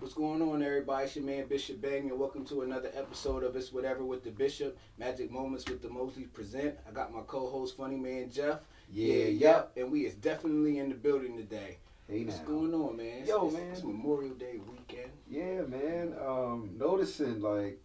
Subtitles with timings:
[0.00, 1.04] What's going on, everybody?
[1.04, 4.30] It's your man Bishop Bang, and welcome to another episode of It's Whatever with the
[4.30, 4.78] Bishop.
[4.98, 6.74] Magic Moments with the Mosley present.
[6.88, 8.60] I got my co-host, Funny Man Jeff.
[8.90, 9.72] Yeah, yep.
[9.76, 11.78] And we is definitely in the building today.
[12.08, 12.44] Hey What's now.
[12.46, 13.06] going on, man?
[13.06, 13.70] It's- Yo, it's, man.
[13.72, 15.10] It's Memorial Day weekend.
[15.28, 16.14] Yeah, man.
[16.26, 17.78] Um, noticing like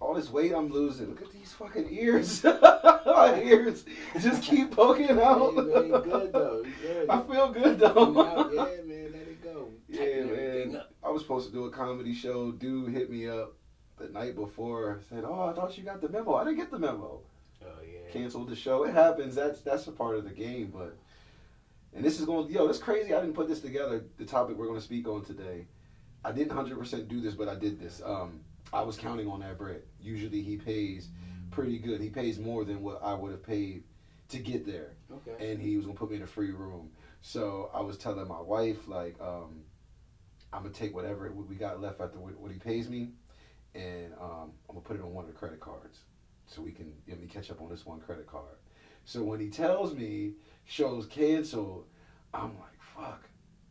[0.00, 1.10] all this weight I'm losing.
[1.10, 2.42] Look at these fucking ears.
[3.06, 3.84] My ears
[4.20, 5.54] just keep poking out.
[5.54, 6.62] Man, good though.
[6.64, 7.10] You good.
[7.10, 8.50] I feel good though.
[8.52, 9.12] yeah, man.
[9.12, 9.68] Let it go.
[9.88, 10.80] Yeah, Tighten everything man.
[10.80, 10.92] up.
[11.08, 12.52] I was supposed to do a comedy show.
[12.52, 13.54] Dude hit me up
[13.96, 15.00] the night before.
[15.08, 16.34] Said, "Oh, I thought you got the memo.
[16.34, 17.22] I didn't get the memo.
[17.62, 18.12] Oh yeah.
[18.12, 18.84] Canceled the show.
[18.84, 19.34] It happens.
[19.34, 20.70] That's that's a part of the game.
[20.70, 20.98] But
[21.94, 22.50] and this is going.
[22.50, 23.14] Yo, that's crazy.
[23.14, 24.04] I didn't put this together.
[24.18, 25.64] The topic we're going to speak on today.
[26.26, 28.02] I didn't hundred percent do this, but I did this.
[28.04, 28.40] Um,
[28.70, 29.80] I was counting on that bread.
[30.02, 31.08] Usually he pays
[31.50, 32.02] pretty good.
[32.02, 33.82] He pays more than what I would have paid
[34.28, 35.52] to get there, Okay.
[35.52, 36.90] and he was gonna put me in a free room.
[37.22, 39.62] So I was telling my wife like, um,
[40.52, 43.10] I'm gonna take whatever we got left after what he pays me,
[43.74, 46.00] and um, I'm gonna put it on one of the credit cards,
[46.46, 48.56] so we can let me catch up on this one credit card.
[49.04, 50.32] So when he tells me
[50.64, 51.86] shows canceled,
[52.32, 53.22] I'm like, fuck.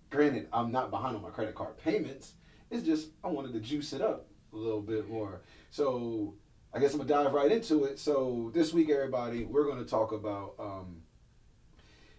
[0.10, 2.34] Granted, I'm not behind on my credit card payments.
[2.72, 5.42] It's just I wanted to juice it up a little bit more.
[5.70, 6.36] So
[6.74, 8.00] I guess I'm gonna dive right into it.
[8.00, 11.02] So this week, everybody, we're gonna talk about um,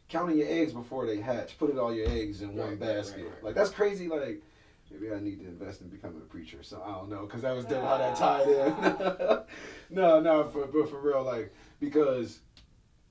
[0.09, 1.59] counting your eggs before they hatch.
[1.59, 3.23] Put it all your eggs in one Right, right, basket.
[3.25, 3.45] right, right.
[3.45, 4.09] Like that's crazy.
[4.09, 4.43] Like
[4.91, 6.63] maybe I need to invest in becoming a preacher.
[6.63, 9.45] So I don't know because that was dope how that tied in.
[9.97, 12.41] no, no, for but for real, like because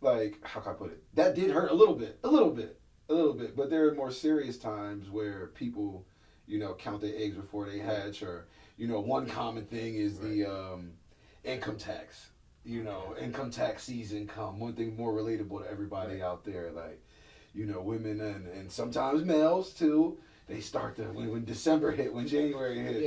[0.02, 1.04] like how can I put it?
[1.16, 3.56] That did hurt a little bit, a little bit, a little bit.
[3.56, 6.06] But there are more serious times where people,
[6.46, 8.48] you know, count their eggs before they hatch, or
[8.78, 10.92] you know, one common thing is the um,
[11.44, 12.30] income tax.
[12.64, 14.60] You know, income tax season come.
[14.60, 17.02] One thing more relatable to everybody out there, like
[17.54, 20.18] you know, women and and sometimes males too.
[20.48, 23.02] They start to when, when December hit, when January hit.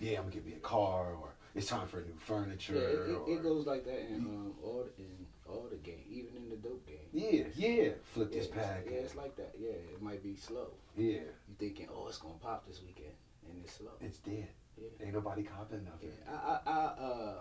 [0.00, 0.10] Yeah.
[0.10, 2.74] Yeah, I'm gonna get me a car, or it's time for a new furniture.
[2.74, 6.04] Yeah, it, it, or, it goes like that in um, all in all the game,
[6.10, 6.98] even in the dope game.
[7.12, 7.90] Yeah, yeah.
[8.12, 8.84] Flip Yeah, this it's- pack.
[8.86, 9.54] Yeah, it's like that.
[9.58, 10.68] Yeah, it might be slow.
[10.96, 13.12] Yeah, You thinking, oh, it's gonna pop this weekend,
[13.48, 13.92] and it's slow.
[14.00, 14.48] it's dead.
[14.78, 15.06] Yeah.
[15.06, 16.12] Ain't nobody copping Yeah, nothing.
[16.30, 16.34] I,
[16.66, 17.34] I, I uh,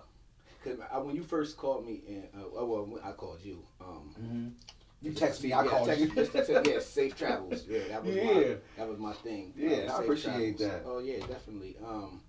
[0.63, 3.63] cause I, when you first called me, and uh, well, when I called you.
[3.81, 4.47] Um, Mm-hmm.
[5.01, 6.07] You text me, I yeah, called text you.
[6.09, 7.65] just say, yeah, safe travels.
[7.67, 9.53] Yeah, that was my that was my thing.
[9.55, 10.59] Yeah, Um, I appreciate travels.
[10.59, 10.83] that.
[10.85, 11.75] Oh yeah, definitely.
[11.85, 12.21] Um,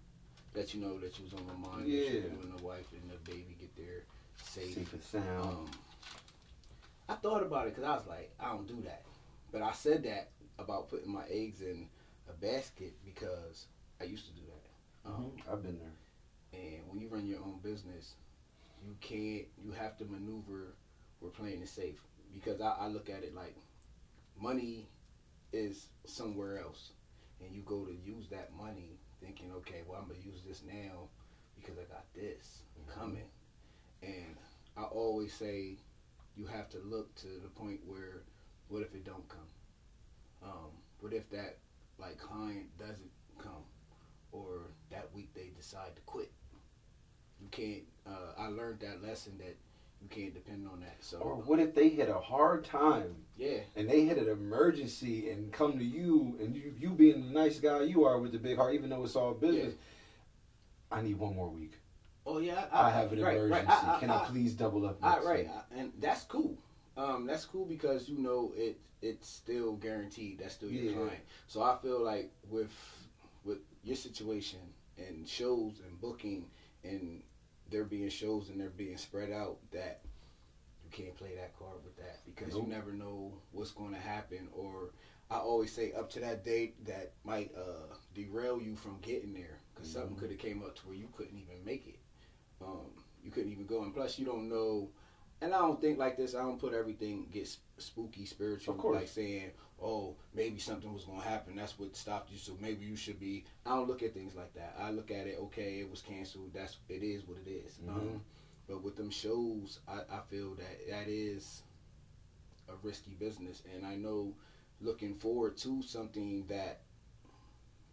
[0.55, 1.87] let you know that you was on my mind.
[1.89, 2.01] Yeah.
[2.01, 4.05] that you and the wife and the baby get there
[4.43, 4.75] safe.
[4.75, 5.41] Safe and sound.
[5.41, 5.71] Um,
[7.09, 9.03] I thought about it because I was like, I don't do that.
[9.53, 11.89] But I said that about putting my eggs in
[12.29, 13.67] a basket because
[14.01, 15.09] I used to do that.
[15.11, 15.53] Um, Mhm.
[15.53, 15.93] I've been there.
[16.61, 18.15] And when you run your own business,
[18.85, 19.47] you can't.
[19.65, 20.75] You have to maneuver.
[21.21, 22.03] We're playing it safe
[22.35, 23.57] because I, I look at it like
[24.41, 24.89] money
[25.53, 26.93] is somewhere else,
[27.41, 31.09] and you go to use that money thinking, okay, well I'm gonna use this now
[31.57, 32.61] because I got this
[32.95, 33.29] coming,
[34.03, 34.37] and
[34.77, 35.79] I always say
[36.37, 38.23] you have to look to the point where
[38.69, 39.49] what if it don't come?
[40.43, 40.71] Um,
[41.01, 41.59] what if that
[41.99, 43.65] like client doesn't come,
[44.33, 46.31] or that week they decide to quit?
[47.41, 47.85] You can't.
[48.07, 49.57] Uh, I learned that lesson that
[50.07, 50.97] you can't depend on that.
[51.01, 55.31] So Or what if they hit a hard time yeah, and they hit an emergency
[55.31, 58.39] and come to you and you, you being the nice guy you are with the
[58.39, 59.75] big heart, even though it's all business.
[60.91, 61.73] I need one more week.
[62.27, 63.67] oh yeah, I, have an right, emergency.
[63.67, 63.97] Right.
[63.97, 64.99] I, Can I, please double up?
[65.03, 65.49] I, next right, week?
[65.75, 66.57] I- and that's cool.
[66.97, 68.79] Um, that's cool because you know it.
[69.03, 70.39] It's still guaranteed.
[70.39, 70.97] That's still your Yeah.
[70.97, 71.23] client.
[71.49, 72.71] So I feel like with
[73.45, 74.61] with your situation
[74.97, 76.47] and shows and booking
[76.83, 77.23] and
[77.71, 80.01] there being shows and they're being spread out that
[80.85, 82.65] you can't play that card with that because Nope.
[82.65, 84.91] you never know what's going to happen or
[85.31, 89.59] I always say up to that date that might uh, derail you from getting there
[89.75, 90.19] because something Mhm.
[90.21, 91.99] could have came up to where you couldn't even make it.
[92.61, 92.93] Um,
[93.25, 94.89] you couldn't even go, and plus you don't know.
[95.43, 96.35] And I don't think like this.
[96.35, 97.49] I don't put everything get
[97.79, 98.97] spooky, spiritual, Of course.
[98.97, 101.57] like saying, "Oh, maybe something was gonna happen.
[101.57, 102.39] That's what stopped you.
[102.39, 104.75] So maybe you should be." I don't look at things like that.
[104.79, 105.39] I look at it.
[105.39, 106.53] Okay, it was canceled.
[106.55, 107.79] That's it is what it is.
[107.85, 107.89] Mhm.
[107.89, 108.25] Um,
[108.67, 111.63] but with them shows, I, I feel that that is
[112.69, 114.35] a risky business, and I know
[114.81, 116.81] looking forward to something that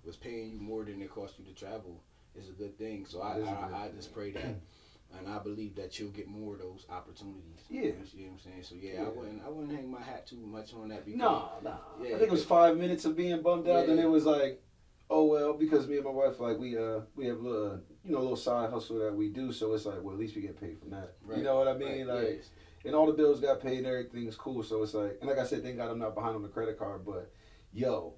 [0.05, 2.01] was paying you more than it cost you to travel
[2.35, 3.05] is a good thing.
[3.05, 4.55] So I, I, I just pray that,
[5.17, 7.61] and I believe that you'll get more of those opportunities.
[7.69, 7.81] Yeah.
[7.81, 8.63] you know what I'm saying.
[8.63, 9.05] So yeah, Yeah.
[9.05, 11.75] I wouldn't I wouldn't hang my hat too much on that because No, no.
[12.01, 14.03] Yeah, I think it was five minutes of being bummed out, then Yeah.
[14.03, 14.61] it was like,
[15.09, 18.11] oh well, because me and my wife like we uh we have a little you
[18.11, 20.41] know a little side hustle that we do, so it's like well at least we
[20.41, 21.15] get paid from that.
[21.23, 21.37] Right.
[21.37, 22.07] You know what I mean?
[22.07, 22.49] Right, Like yes.
[22.85, 24.63] and all the bills got paid, and everything's cool.
[24.63, 26.77] So it's like, and like I said, thank God I'm not behind on the credit
[26.79, 27.31] card, but
[27.71, 28.15] yo,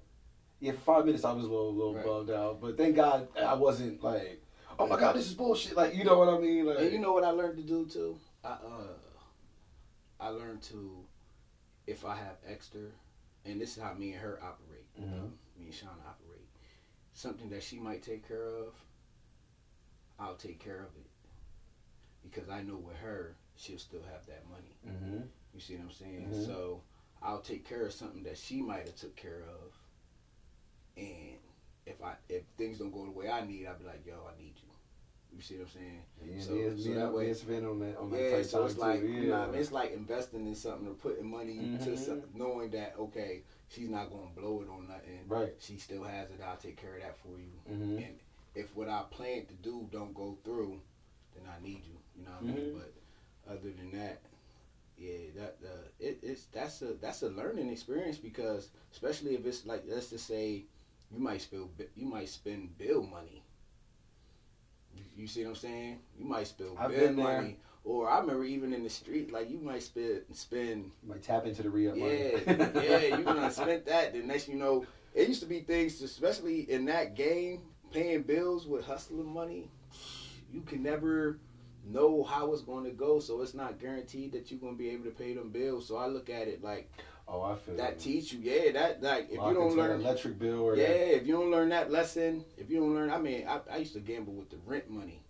[0.60, 2.04] Yeah, for five minutes I was a little, little Right.
[2.04, 4.42] bugged out, but thank God I wasn't like,
[4.78, 5.76] oh my God, this is bullshit.
[5.76, 6.66] Like, you know what I mean?
[6.66, 8.18] Like, And you know what I learned to do too?
[8.44, 8.94] I uh
[10.20, 11.04] I learned to
[11.86, 12.80] if I have extra
[13.44, 14.86] and this is how me and her operate.
[15.00, 15.12] Mhm.
[15.24, 16.48] um, me and Shauna operate.
[17.12, 18.74] Something that she might take care of,
[20.18, 21.06] I'll take care of it.
[22.22, 24.76] Because I know with her, she'll still have that money.
[24.98, 25.22] hmm
[25.54, 26.28] You see what I'm saying?
[26.32, 26.46] Mhm.
[26.46, 26.82] So
[27.22, 29.72] I'll take care of something that she might have took care of.
[30.96, 31.38] And
[31.86, 34.36] if I if things don't go the way I need, I'll be like, yo, I
[34.40, 34.65] need you.
[35.36, 36.02] You see what I'm saying?
[36.24, 38.22] Yeah, So- me and- so me that way- me and Savannah on that on that
[38.22, 39.06] Yeah, type so it's like too.
[39.08, 39.60] you know, what I mean?
[39.60, 41.98] it's like investing in something or putting money to Mhm.
[41.98, 45.28] something, knowing that okay, she's not gonna blow it on nothing.
[45.28, 45.54] Right.
[45.58, 46.40] She still has it.
[46.40, 47.52] I'll take care of that for you.
[47.70, 48.06] Mhm.
[48.06, 48.18] And
[48.54, 50.80] if what I plan to do don't go through,
[51.34, 51.98] then I need you.
[52.16, 52.74] You know what I mean?
[52.74, 52.80] Mhm.
[53.44, 54.22] But other than that,
[54.96, 59.66] yeah, that uh, it, it's that's a that's a learning experience because especially if it's
[59.66, 60.64] like let's just say
[61.12, 63.42] you might spill bi- you might spend bill money.
[65.16, 65.98] You, see what I'm saying?
[66.18, 67.40] You might spill I've been there.
[67.42, 67.58] money.
[67.84, 71.46] Or I remember even in the street, like you might spend spend You might tap
[71.46, 72.70] into the re up yeah, money.
[72.84, 74.12] yeah, you gonna spend that.
[74.12, 74.84] The next you know,
[75.14, 77.60] it used to be things, especially in that game,
[77.92, 79.70] paying bills with hustling money.
[80.52, 81.38] You can never
[81.84, 85.04] know how it's going to go, so it's not guaranteed that you're gonna be able
[85.04, 85.86] to pay them bills.
[85.86, 86.90] So I look at it like
[87.28, 88.12] Oh, I feel that you.
[88.12, 91.26] teach you, yeah, that like if you don't learn, electric bill or yeah, that- if
[91.26, 94.00] you don't learn that lesson, if you don't learn, I mean, I, I used to
[94.00, 95.22] gamble with the rent money,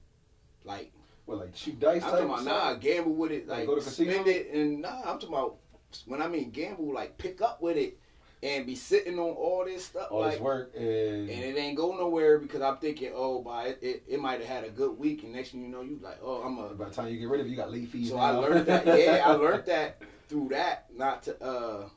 [0.65, 0.93] like.
[1.25, 3.81] Well, like shoot dice I'm talking about nah, gamble with it, Like like, go to
[3.81, 4.13] casino?
[4.13, 5.57] spend it, and nah, I'm talking about
[6.05, 7.99] when I mean gamble, like pick up with it
[8.43, 11.77] and be sitting on all this stuff, all like, this work and, and it ain't
[11.77, 14.97] go nowhere because I'm thinking, oh, by it, it, it might have had a good
[14.99, 16.75] week, and next thing you know, you like, oh, I'm a.
[16.75, 18.11] by the time you get rid of it, you got late fees.
[18.11, 18.23] So now.
[18.23, 21.89] I learned that, yeah, I learned that through that, not to, uh,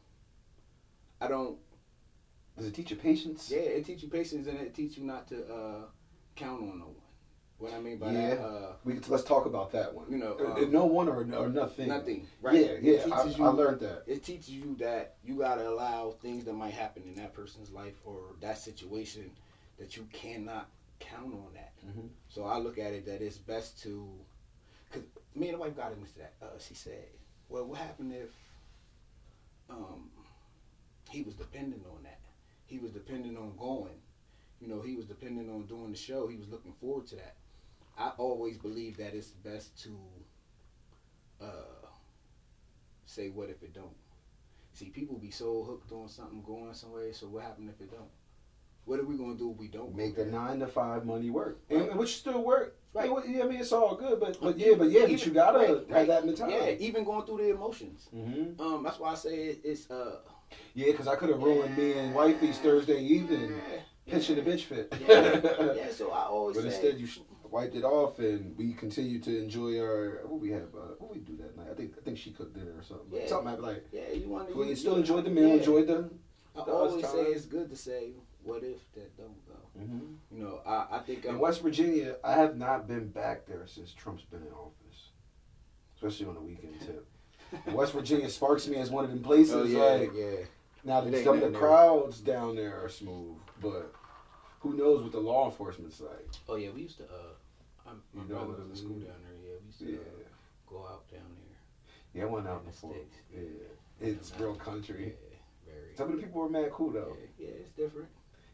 [1.22, 1.58] I don't,
[2.58, 3.50] Does it teach you patience?
[3.52, 5.82] yeah, it teach you patience and it teach you not to uh,
[6.36, 6.96] count on no one.
[7.58, 8.36] What I mean by Yeah.
[8.36, 10.06] that, uh, We can, let's talk about that one.
[10.10, 11.90] You know, Uh, um, no one or, or nothing.
[11.90, 12.56] nothing, right?
[12.56, 12.92] Yeah, It yeah.
[13.14, 14.04] I, teaches I you- learned that.
[14.08, 18.00] it teaches you that you gotta allow things that might happen in that person's life
[18.06, 19.30] or that situation
[19.78, 21.74] that you cannot count on that.
[21.86, 22.10] Mhm.
[22.30, 24.10] So I look at it that it's best to,
[24.92, 25.04] cause
[25.36, 26.34] me and the wife got into that.
[26.42, 27.08] Uh, she said,
[27.50, 28.30] "Well, what happened if
[29.70, 30.10] um,
[31.10, 32.20] he was dependent on that?
[32.66, 34.00] He was dependent on going.
[34.62, 36.28] You know, he was dependent on doing the show.
[36.28, 37.36] He was looking forward to that.
[37.98, 39.98] I always believe that it's best to
[41.42, 41.88] uh,
[43.06, 43.96] say, "What if it don't?"
[44.74, 47.12] See, people be so hooked on something going somewhere.
[47.14, 48.10] So what happened if it don't?
[48.86, 51.60] What are we gonna do if we don't Make the nine to five money work,
[51.70, 51.90] Right.
[51.90, 52.79] and, which still work.
[52.94, 53.10] Right.
[53.12, 53.30] Right.
[53.30, 55.68] Yeah, I mean, it's all good, but but yeah, but yeah, but you gotta Right,
[55.70, 56.08] have right.
[56.08, 56.56] that mentality.
[56.58, 58.08] Yeah, even going through the emotions.
[58.12, 60.18] hmm Um, that's why I say it, it's uh.
[60.74, 63.82] Yeah, because I could have ruined me and wifey's Thursday evening yeah,
[64.12, 64.92] pitching the bitch fit.
[65.08, 65.92] Yeah, yeah.
[65.92, 66.70] So I always But say.
[66.70, 67.08] instead, you
[67.52, 70.74] wiped it off, and we continued to enjoy our what we have.
[70.74, 71.68] Uh, what we do that night?
[71.72, 73.08] I think I think she cooked dinner or something.
[73.12, 73.28] Yeah.
[73.28, 74.58] Something happened like yeah, you want to.
[74.58, 75.54] we still enjoyed the meal, yeah.
[75.56, 76.10] enjoyed the.
[76.56, 78.14] I the always say it's good to say,
[78.44, 79.38] "What if that don't
[79.88, 83.46] go?" You know, I I think In I'm, West Virginia, I have not been back
[83.46, 85.10] there since Trump's been in office,
[85.96, 87.06] especially on the weekend tip.
[87.74, 89.56] West Virginia sparks me as one of them places.
[89.56, 90.46] Oh yeah, like yeah.
[90.84, 91.60] now, the, some of the there.
[91.60, 93.92] crowds down there are smooth, but
[94.60, 96.28] who knows what the law enforcement's like?
[96.48, 97.04] Oh yeah, we used to.
[97.06, 99.34] Uh, I'm, my You know brother was in school down there.
[99.44, 100.30] Yeah, we used to Yeah, uh,
[100.70, 101.58] go out down there.
[102.14, 102.96] yeah, I went out in the before.
[103.34, 103.42] Yeah,
[104.00, 105.16] it's real country.
[105.16, 105.96] Yeah, very.
[105.96, 107.18] Some of the people were mad cool though.
[107.40, 108.10] Yeah, yeah, it's different.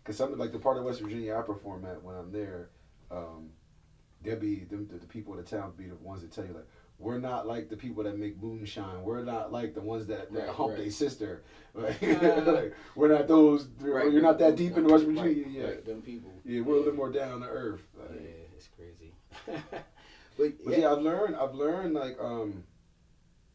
[0.05, 2.69] Cause some like the part of West Virginia I perform at when I'm there,
[3.11, 3.49] um,
[4.21, 6.53] they'll be them, the, the people of the town be the ones that tell you
[6.53, 9.03] like we're not like the people that make moonshine.
[9.03, 10.77] We're not like the ones that, that Right, hump right.
[10.77, 11.43] their sister.
[11.75, 13.67] Like, Uh, like, we're not those.
[13.81, 15.65] Right, you're not that deep in West right, Virginia yet.
[15.65, 16.31] Right, them people.
[16.45, 17.81] Yeah, we're a little more down to earth.
[17.99, 19.11] Like, Yeah, it's crazy.
[20.37, 21.35] but But yeah, I've learned.
[21.35, 22.63] I've learned like um,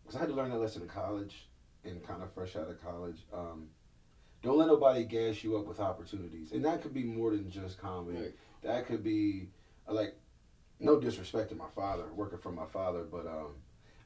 [0.05, 1.49] cause I had to learn that lesson in college,
[1.85, 3.25] and kind of fresh out of college.
[3.33, 3.69] Um,
[4.43, 7.79] don't let nobody gas you up with opportunities, and that could be more than just
[7.79, 8.19] comedy.
[8.19, 8.35] Right.
[8.63, 9.49] That could be
[9.89, 10.17] uh, like,
[10.79, 13.53] no disrespect to my father, working for my father, but um,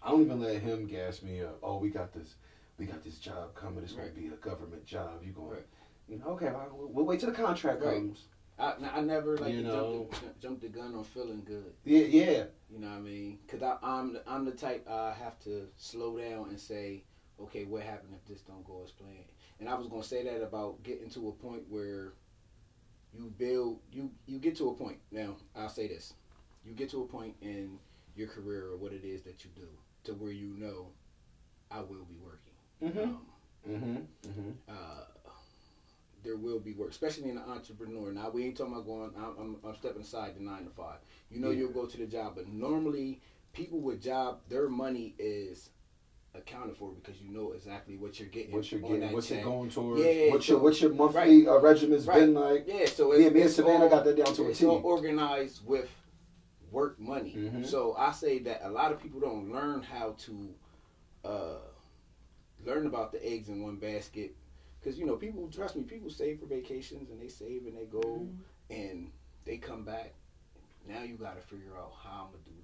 [0.02, 1.58] I don't even let him gas me up.
[1.62, 2.34] Oh, we got this,
[2.78, 3.82] we got this job coming.
[3.84, 4.14] It's Right.
[4.14, 5.22] gonna be a government job.
[5.24, 5.66] You going, Right.
[6.08, 6.26] you know?
[6.30, 8.26] Okay, well, we'll- wait till the contract comes.
[8.56, 10.08] I, I never like You jumped, know.
[10.12, 11.72] the, jumped the gun on feeling good.
[11.84, 12.44] Yeah, yeah.
[12.70, 13.40] You know what I mean?
[13.48, 17.02] Cause I, I'm the, I'm the type I have to slow down and say,
[17.40, 19.24] okay, what happened if this don't go as planned?
[19.60, 22.12] And I was gonna say that about getting to a point where
[23.12, 24.98] you build you you get to a point.
[25.10, 26.14] Now I'll say this:
[26.64, 27.78] you get to a point in
[28.16, 29.68] your career or what it is that you do
[30.04, 30.88] to where you know
[31.70, 32.54] I will be working.
[32.82, 33.10] Mm-hmm.
[33.14, 33.26] Um,
[33.66, 34.06] Mhm.
[34.28, 34.50] Mm-hmm.
[34.68, 35.04] uh,
[36.22, 38.12] there will be work, especially in the entrepreneur.
[38.12, 39.10] Now we ain't talking about going.
[39.16, 40.98] I'm, I'm, I'm stepping aside the nine to five.
[41.30, 41.60] You know Yeah.
[41.60, 43.20] you'll go to the job, but normally
[43.52, 45.70] people with job, their money is
[46.34, 48.52] accounted for because you know exactly what you're getting.
[48.52, 51.58] What you're getting, what's it going towards, Yeah, what's your so- what's your monthly uh,
[51.60, 52.20] regimen's Right.
[52.20, 52.64] been like.
[52.66, 54.80] Yeah, so Yeah, it's, me and Savannah all- got that down to a it's all
[54.84, 55.88] organized with
[56.70, 57.34] work money.
[57.36, 57.64] Mhm.
[57.64, 60.54] So I say that a lot of people don't learn how to
[61.24, 61.58] uh,
[62.64, 64.34] learn about the eggs in one basket
[64.80, 65.82] because you know people trust me.
[65.84, 68.32] People save for vacations and they save and they go Mm-hmm.
[68.70, 69.10] and
[69.44, 70.14] they come back.
[70.86, 72.63] Now you got to figure out how I'm gonna do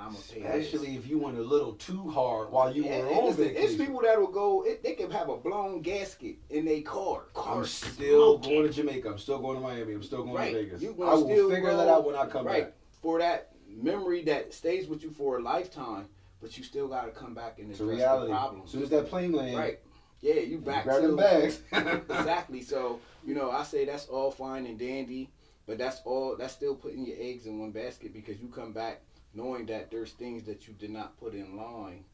[0.00, 0.42] I'm gonna pay.
[0.42, 3.62] Especially if you went a little too hard while you Yeah, were on it's, vacation.
[3.62, 4.62] it's people that will go.
[4.64, 7.24] It, they can have a blown gasket in their car.
[7.34, 8.56] car I'm still smoking.
[8.58, 9.08] going to Jamaica.
[9.10, 9.92] I'm still going to Miami.
[9.92, 10.52] I'm still going Right.
[10.54, 10.82] to Vegas.
[10.82, 12.72] You I will figure go- that out when I come right back.
[13.02, 16.08] for that memory that stays with you for a lifetime,
[16.40, 18.32] but you still got to come back and address reality.
[18.32, 18.70] the As problems.
[18.70, 19.78] soon as that plane lands, right?
[20.22, 21.60] Yeah, you back to bags.
[21.72, 22.62] exactly.
[22.62, 25.30] So you know, I say that's all fine and dandy,
[25.66, 26.36] but that's all.
[26.38, 29.02] That's still putting your eggs in one basket because you come back
[29.34, 32.04] knowing that there's things that you did not put in line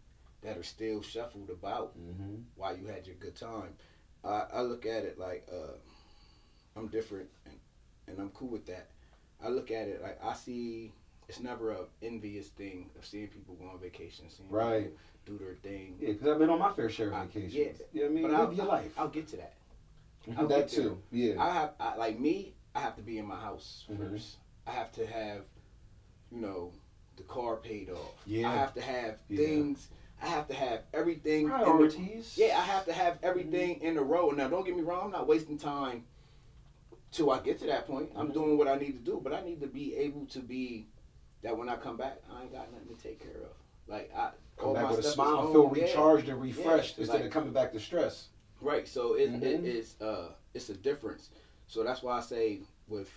[0.42, 3.74] that are still shuffled about hmm while you had your good time.
[4.24, 5.76] I, I look at it like uh,
[6.76, 7.58] I'm different and,
[8.08, 8.88] and I'm cool with that.
[9.42, 10.92] I look at it like I see
[11.28, 14.84] it's never a envious thing of seeing people go on vacation, seeing Right.
[14.84, 15.96] people do their thing.
[15.98, 17.54] Yeah, because I've been on my fair share I- of vacations.
[17.54, 17.86] yeah.
[17.92, 18.22] You know what I mean?
[18.22, 18.92] But Live I'll, your life.
[18.98, 19.54] I'll get to that.
[20.36, 20.82] I'll that there.
[20.84, 21.02] too.
[21.10, 21.34] Yeah.
[21.42, 22.54] I have I, like me.
[22.74, 24.10] I have to be in my house Mhm.
[24.10, 24.36] first.
[24.66, 25.42] I have to have,
[26.30, 26.72] you know,
[27.16, 28.14] the car paid off.
[28.26, 28.50] Yeah.
[28.50, 29.36] I have to have Yeah.
[29.38, 29.88] things.
[30.22, 31.44] I have to have everything.
[31.48, 32.36] the- Priorities.
[32.38, 34.30] yeah, I have to have everything in a row.
[34.30, 35.06] Now, don't get me wrong.
[35.06, 36.04] I'm not wasting time
[37.12, 38.10] till I get to that point.
[38.16, 38.34] I'm Mhm.
[38.34, 40.86] doing what I need to do, but I need to be able to be
[41.42, 43.52] that when I come back, I ain't got nothing to take care of.
[43.86, 45.84] Like I Come back with a smile, feel Yeah.
[45.84, 48.28] recharged and refreshed Yeah, instead like- of coming back to stress.
[48.62, 48.88] Right.
[48.88, 49.42] So it, Mhm.
[49.42, 51.28] it is uh it's a difference.
[51.68, 53.10] So that's why I say with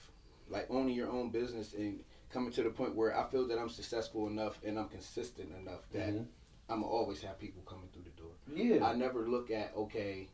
[0.50, 3.70] like owning your own business and coming to the point where I feel that I'm
[3.70, 6.28] successful enough and I'm consistent enough that Mhm.
[6.70, 8.32] I'm always have people coming through the door.
[8.54, 8.86] Yeah.
[8.86, 10.30] I never look at okay,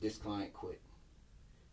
[0.00, 0.80] this client quit.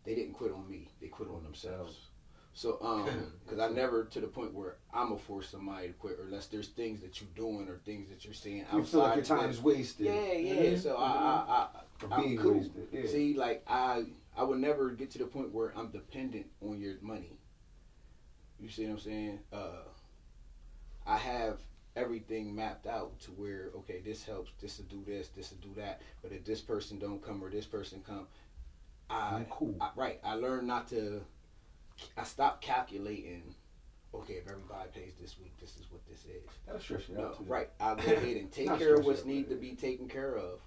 [0.04, 0.88] They didn't quit on me.
[1.00, 2.08] They quit on themselves.
[2.54, 3.04] So um,
[3.44, 6.68] because I never to the point where I'm gonna force somebody to quit, unless there's
[6.68, 8.78] things that you're doing or things that you're seeing outside.
[8.78, 10.06] you feel like your of time what- is wasted.
[10.06, 10.54] Yeah, yeah.
[10.72, 10.78] Mhm.
[10.78, 10.96] So.
[10.96, 11.68] I, I,
[12.02, 12.54] Or I'm being cool.
[12.54, 12.88] wasted.
[12.92, 13.06] Yeah.
[13.06, 14.06] See, like I,
[14.36, 17.35] I would never get to the point where I'm dependent on your money.
[18.60, 19.38] You see what I'm saying?
[19.52, 19.84] Uh,
[21.06, 21.58] I have
[21.94, 25.68] everything mapped out to where okay, this helps, this to do this, this to do
[25.76, 26.00] that.
[26.22, 28.26] But if this person don't come or this person come,
[29.08, 29.74] I, cool.
[29.80, 30.20] I right.
[30.24, 31.22] I learned not to.
[32.16, 33.54] I stopped calculating.
[34.14, 36.42] Okay, if everybody pays this week, this is what this is.
[36.64, 37.68] That'll stress you No, right.
[37.80, 40.60] I'll go ahead and take care of what's need to be taken care of.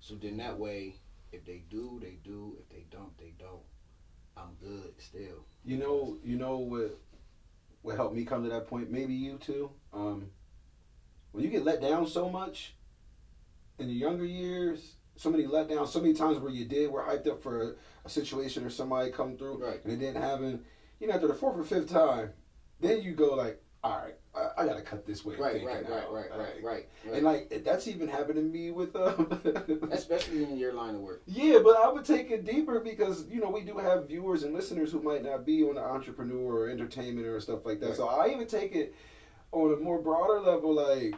[0.00, 0.94] So then that way,
[1.32, 2.56] if they do, they do.
[2.58, 3.62] If they don't, they don't.
[4.36, 5.44] I'm good still.
[5.64, 6.98] You know, you know what
[7.88, 8.90] what helped me come to that point.
[8.90, 9.70] Maybe you too.
[9.94, 10.26] Um,
[11.32, 12.74] when you get let down so much
[13.78, 17.26] in your younger years, so many letdowns, so many times where you did were hyped
[17.26, 19.82] up for a, a situation or somebody come through Right.
[19.82, 20.64] and it didn't happen.
[21.00, 22.32] You know, after the fourth or fifth time,
[22.78, 25.36] then you go like, all right, I, I got to cut this way.
[25.36, 26.12] Right, right, right, out.
[26.12, 26.64] right, right, right,
[27.06, 27.14] right.
[27.14, 29.40] And like that's even happened to me with um,
[29.92, 31.22] Especially in your line of work.
[31.26, 34.52] Yeah, but I would take it deeper because you know we do have viewers and
[34.52, 37.88] listeners who might not be on the entrepreneur or entertainment or stuff like that.
[37.88, 37.96] Right.
[37.96, 38.94] So I even take it
[39.52, 41.14] on a more broader level, like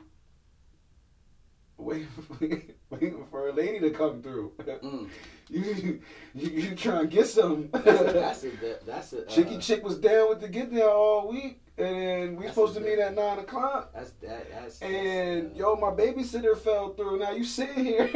[1.81, 2.07] wait,
[2.91, 4.53] waiting for a lady to come through.
[4.59, 5.09] Mm.
[5.49, 6.01] you,
[6.35, 7.69] you you try and get some.
[7.73, 8.51] That's a,
[8.87, 12.47] that's a, uh, Chicky Chick was down with the get there all week, and we
[12.49, 13.93] supposed to meet at nine o'clock.
[13.93, 14.51] That's that.
[14.51, 17.19] That's And that's, yo, my babysitter fell through.
[17.19, 18.09] Now you sitting here.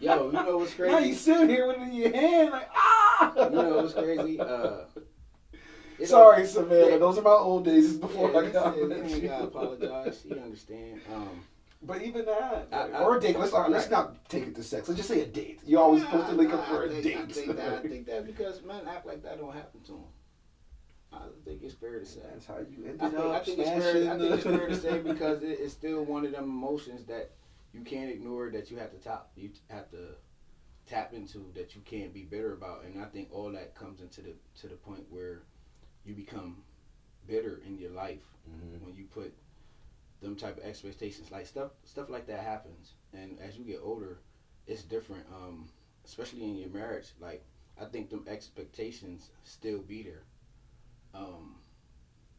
[0.00, 0.92] Yo, you know what's crazy?
[0.92, 3.32] Now you sitting here with it in your hand, like ah.
[3.36, 4.38] You know what's crazy?
[4.38, 4.84] Uh,
[5.98, 6.90] it Sorry, Savannah.
[6.90, 6.98] Yeah.
[6.98, 7.94] Those are my old days.
[7.96, 10.22] Before Yeah, I got said, with "You ain't gotta you." apologize.
[10.22, 11.00] He understand.
[11.12, 11.40] Um,
[11.80, 13.38] But even that, I- like, I- or a date.
[13.38, 14.88] Let's not let's not take it to sex.
[14.88, 15.60] Let's just say a date.
[15.64, 17.16] You're always supposed to link up for a I think, date.
[17.16, 17.72] I think that.
[17.72, 20.04] I think that because men act like that don't happen to them.
[21.12, 22.20] I think it's fair to say.
[22.32, 24.12] That's how you ended I think, up I think it's fair.
[24.12, 27.30] I think it's fair to say because it, it's still one of them emotions that
[27.72, 28.50] you can't ignore.
[28.50, 29.30] That you have to top.
[29.36, 30.16] You have to
[30.86, 31.50] tap into.
[31.54, 32.84] That you can't be bitter about.
[32.84, 35.42] And I think all that comes into the to the point where
[36.04, 36.62] you become
[37.28, 38.80] bitter in your life Mhm.
[38.84, 39.32] when you put
[40.20, 44.18] them type of expectations like stuff stuff like that happens and as you get older
[44.66, 45.68] it's different um
[46.04, 47.42] especially in your marriage like
[47.80, 50.22] i think them expectations still be there
[51.14, 51.54] um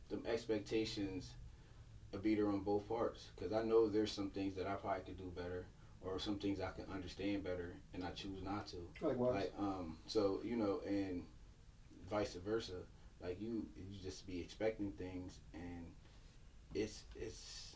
[0.09, 1.33] them expectations
[2.23, 5.17] be there on both parts because i know there's some things that i probably could
[5.17, 5.65] do better
[6.03, 8.77] or some things I can understand better, and I choose not to.
[9.01, 9.35] Likewise.
[9.35, 11.23] Like um, so you know, and
[12.09, 12.73] vice versa.
[13.21, 15.85] Like you, you just be expecting things, and
[16.73, 17.68] it's it's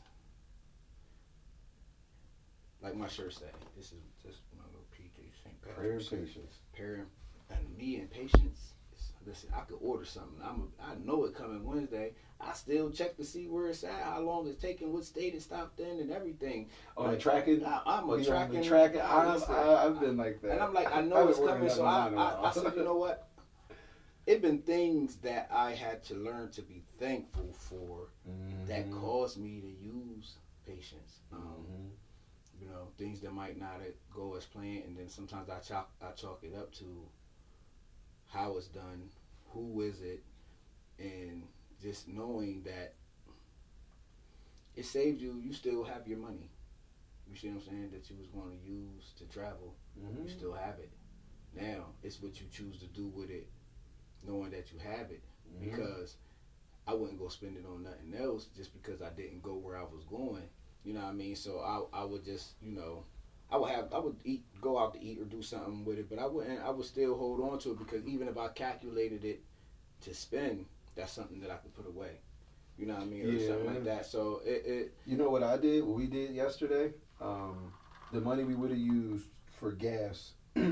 [2.84, 3.46] like my shirt say.
[3.78, 5.62] This is just my little PJ St.
[5.62, 6.60] Prayer and patience.
[6.76, 7.06] Prayer
[7.50, 8.74] and me and patience.
[9.26, 10.38] Listen, I could order something.
[10.44, 12.12] I'm a, I know it coming Wednesday.
[12.42, 15.42] I still check to see where it's at, how long it's taking, what state it
[15.42, 16.68] stopped in, and everything.
[16.98, 17.64] On Like, tracking.
[17.64, 18.62] I, I'm a tracking.
[18.62, 19.00] tracking.
[19.00, 20.52] I've, I've been like that.
[20.52, 22.76] and I'm like, I know it's coming, so I, online in a I, I said,
[22.76, 23.30] you know what?
[24.26, 28.10] It been things that I had to learn to be thankful for
[28.68, 28.92] that Mhm.
[28.92, 30.36] caused me to use
[30.66, 31.20] patience.
[31.32, 31.90] Um, Mhm.
[32.64, 33.82] You know, things that might not
[34.16, 36.86] go as planned, and then sometimes I chalk I chalk it up to
[38.28, 39.10] how it's done,
[39.50, 40.24] who is it,
[41.00, 41.44] and
[41.82, 42.94] just knowing that
[44.76, 45.38] it saved you.
[45.42, 46.50] You still have your money.
[47.28, 47.92] You see what I'm saying?
[47.92, 49.76] That you was going to use to travel.
[50.00, 50.24] Mhm.
[50.24, 50.92] You still have it.
[51.54, 53.48] Now it's what you choose to do with it,
[54.24, 55.24] knowing that you have it.
[55.54, 55.62] Mhm.
[55.62, 56.18] Because
[56.88, 59.84] I wouldn't go spend it on nothing else just because I didn't go where I
[59.84, 60.50] was going.
[60.84, 61.36] You know what I mean?
[61.36, 63.04] So I I would just you know
[63.52, 66.10] I would have I would eat go out to eat or do something with it,
[66.10, 69.24] but I wouldn't I would still hold on to it because even if I calculated
[69.24, 69.42] it
[70.02, 72.20] to spend, that's something that I could put away.
[72.78, 73.28] You know what I mean?
[73.28, 74.06] Or something like that.
[74.06, 75.84] So it, it You know what I did?
[75.84, 76.94] What we did yesterday?
[77.22, 77.72] Um,
[78.12, 79.28] the money we would have used
[79.60, 80.32] for gas.
[80.56, 80.64] we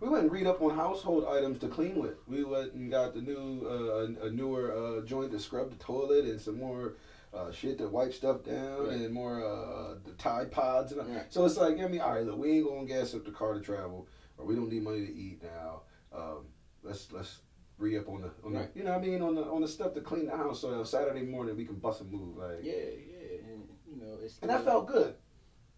[0.00, 2.16] went and read up on household items to clean with.
[2.26, 5.76] We went and got the new, uh, a, a newer uh, joint to scrub the
[5.76, 6.94] toilet and some more
[7.34, 8.92] uh, shit to wipe stuff down Right.
[8.96, 10.92] and more uh, the Tide Pods.
[10.92, 11.14] And.
[11.16, 11.24] Right.
[11.32, 13.54] So it's like, I mean, all right, look, we ain't gonna gas up the car
[13.54, 15.82] to travel, or we don't need money to eat now.
[16.12, 16.46] Um,
[16.82, 17.40] let's let's
[17.78, 18.72] re up on the, on Right.
[18.72, 20.60] the, you know what I mean, on the on the stuff to clean the house.
[20.60, 22.60] So on Saturday morning we can bust a move, like.
[22.62, 25.14] yeah yeah and you know it's And that felt good.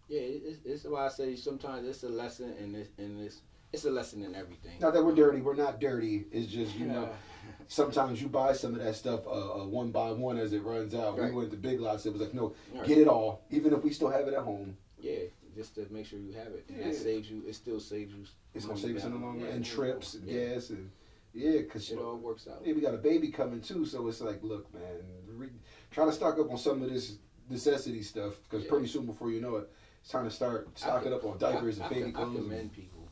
[0.07, 3.41] Yeah, it's, it's why I say sometimes it's a lesson, and it's and it's
[3.75, 4.71] it's a lesson in everything.
[4.79, 5.41] Not that we're dirty.
[5.41, 6.25] We're not dirty.
[6.31, 7.09] It's just you know.
[7.67, 10.93] Sometimes you buy some of that stuff uh, uh, one by one as it runs
[10.93, 11.17] out.
[11.17, 11.31] Right.
[11.31, 12.05] We went to Big Lots.
[12.05, 12.85] It was like, no, Right.
[12.87, 14.77] get it all, even if we still have it at home.
[14.99, 15.23] Yeah,
[15.55, 16.87] just to make sure you have it, and Yeah.
[16.89, 17.43] that saves you.
[17.47, 18.23] It still saves you.
[18.53, 19.49] It's gonna save us in the long run.
[19.51, 20.53] And trips and yeah.
[20.53, 20.91] gas and
[21.33, 22.61] yeah, cause It all works out.
[22.65, 23.83] yeah, we got a baby coming too.
[23.85, 24.83] So it's like, look, man,
[25.27, 25.49] re-
[25.91, 27.17] try to stock up on some of this
[27.49, 28.69] necessity stuff because Yeah.
[28.69, 29.69] pretty soon, before you know it,
[30.01, 32.35] it's time to start stocking up on diapers I, and baby I, clothes.
[32.37, 33.09] I commend people.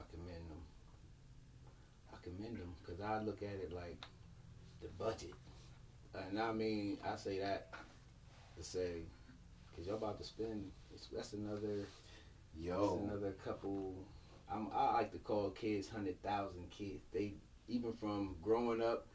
[0.00, 0.62] I commend them.
[2.12, 4.04] I commend them because I look at it like
[4.82, 5.34] the budget,
[6.14, 7.68] and I mean I say that
[8.56, 9.02] to say
[9.70, 10.70] because y'all about to spend.
[11.12, 11.86] That's another.
[12.56, 13.94] Yo, That's another couple.
[14.52, 17.02] I'm, I like to call kids hundred thousand kids.
[17.12, 17.34] They
[17.68, 19.06] even from growing up,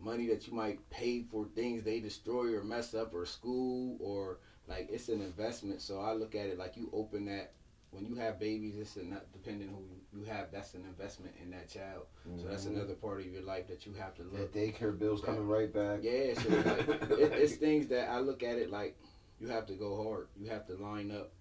[0.00, 4.38] money that you might pay for things they destroy or mess up or school or
[4.66, 5.80] like it's an investment.
[5.80, 7.52] So I look at it like you open that
[7.90, 8.74] when you have babies.
[8.78, 10.50] It's not depending who you have.
[10.52, 12.06] That's an investment in that child.
[12.36, 12.76] So that's Mhm.
[12.76, 14.52] another part of your life that you have to look.
[14.52, 16.00] that daycare bill's coming right back.
[16.02, 18.96] Yeah, so it's like it, it's things that I look at it like
[19.40, 20.28] you have to go hard.
[20.36, 21.32] You have to line up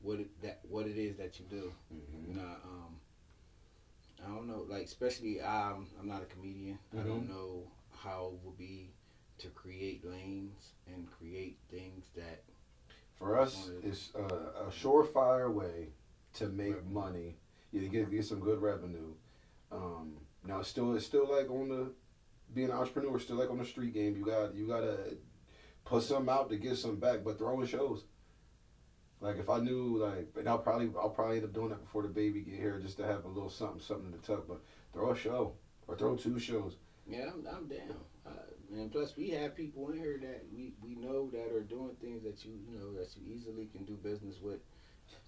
[0.00, 1.72] what it, that what it is that you do.
[1.92, 2.28] Mhm.
[2.28, 3.00] You know, um,
[4.24, 6.78] I don't know, like especially I'm I'm not a comedian.
[6.92, 8.92] I don't know how it will be
[9.38, 12.42] to create lanes and create things that
[13.14, 14.20] For us, it's uh,
[14.66, 15.90] a surefire way
[16.34, 17.36] to make money.
[17.72, 19.14] You get get some good revenue.
[19.70, 21.92] Um, now it's still it's still like on the
[22.54, 24.16] being an entrepreneur, still like on the street game.
[24.16, 25.16] You got you gotta
[25.84, 28.04] put some out to get some back, but throwing shows.
[29.20, 32.02] Like if I knew like, and I'll probably I'll probably end up doing that before
[32.02, 34.46] the baby get here, just to have a little something something to tuck.
[34.46, 34.60] But
[34.92, 35.54] throw a show
[35.86, 36.76] or throw two shows.
[37.06, 37.96] yeah I'm I'm down.
[38.26, 38.30] Uh,
[38.72, 42.22] and plus we have people in here that we, we know that are doing things
[42.24, 44.60] that you you know that you easily can do business with.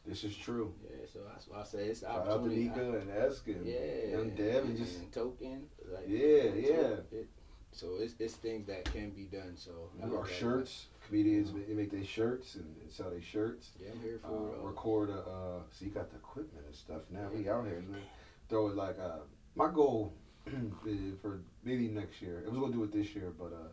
[0.06, 0.74] This is true.
[0.84, 2.64] Yeah, so that's why I say it's Shout out to opportunity.
[2.68, 5.64] Nika and Esk and yeah, Young Dev and just token.
[5.90, 6.96] Like, Yeah, yeah.
[7.10, 7.28] It,
[7.72, 9.56] so it's it's things that can be done.
[9.56, 9.70] So
[10.02, 10.86] look our shirts.
[11.06, 13.70] Comedians ma- they make their shirts and, and sell their shirts.
[13.80, 15.18] Yeah, I'm here Uh, for uh, record a.
[15.20, 17.28] Uh, so you got the equipment and stuff now.
[17.34, 17.82] We out here.
[17.88, 18.00] Man.
[18.48, 19.20] Throw it like uh,
[19.56, 20.12] my goal
[21.22, 22.44] for maybe next year.
[22.46, 23.68] I was gonna do it this year, but uh,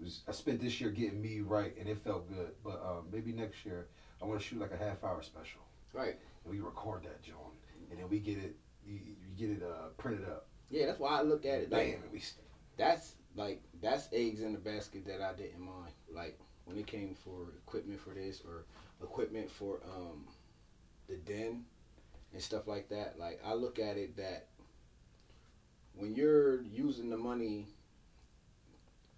[0.00, 2.52] was, I spent this year getting me right, and it felt good.
[2.64, 3.88] But um, maybe next year
[4.22, 5.60] I want to shoot like a half hour special.
[5.92, 6.16] Right.
[6.44, 7.52] And we record that, John,
[7.90, 8.56] and then we get it.
[8.86, 10.46] You, you get it uh, printed up.
[10.70, 11.70] Yeah, that's why I look at it.
[11.70, 12.22] Bam, Like we
[12.76, 15.92] that's like that's eggs in the basket that I didn't mind.
[16.12, 18.64] Like when it came for equipment for this or
[19.02, 20.26] equipment for um
[21.08, 21.64] the den
[22.32, 23.18] and stuff like that.
[23.18, 24.46] Like I look at it that
[25.94, 27.66] when you're using the money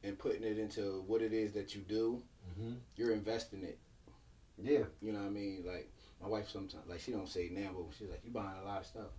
[0.04, 2.22] and putting it into what it is that you do,
[2.58, 2.72] Mm-hmm.
[2.96, 3.78] you're investing it.
[4.62, 4.84] Yeah.
[5.00, 5.64] You know what I mean?
[5.66, 5.90] Like
[6.22, 8.80] my wife sometimes like she don't say now, but she's like, You buying a lot
[8.80, 9.12] of stuff.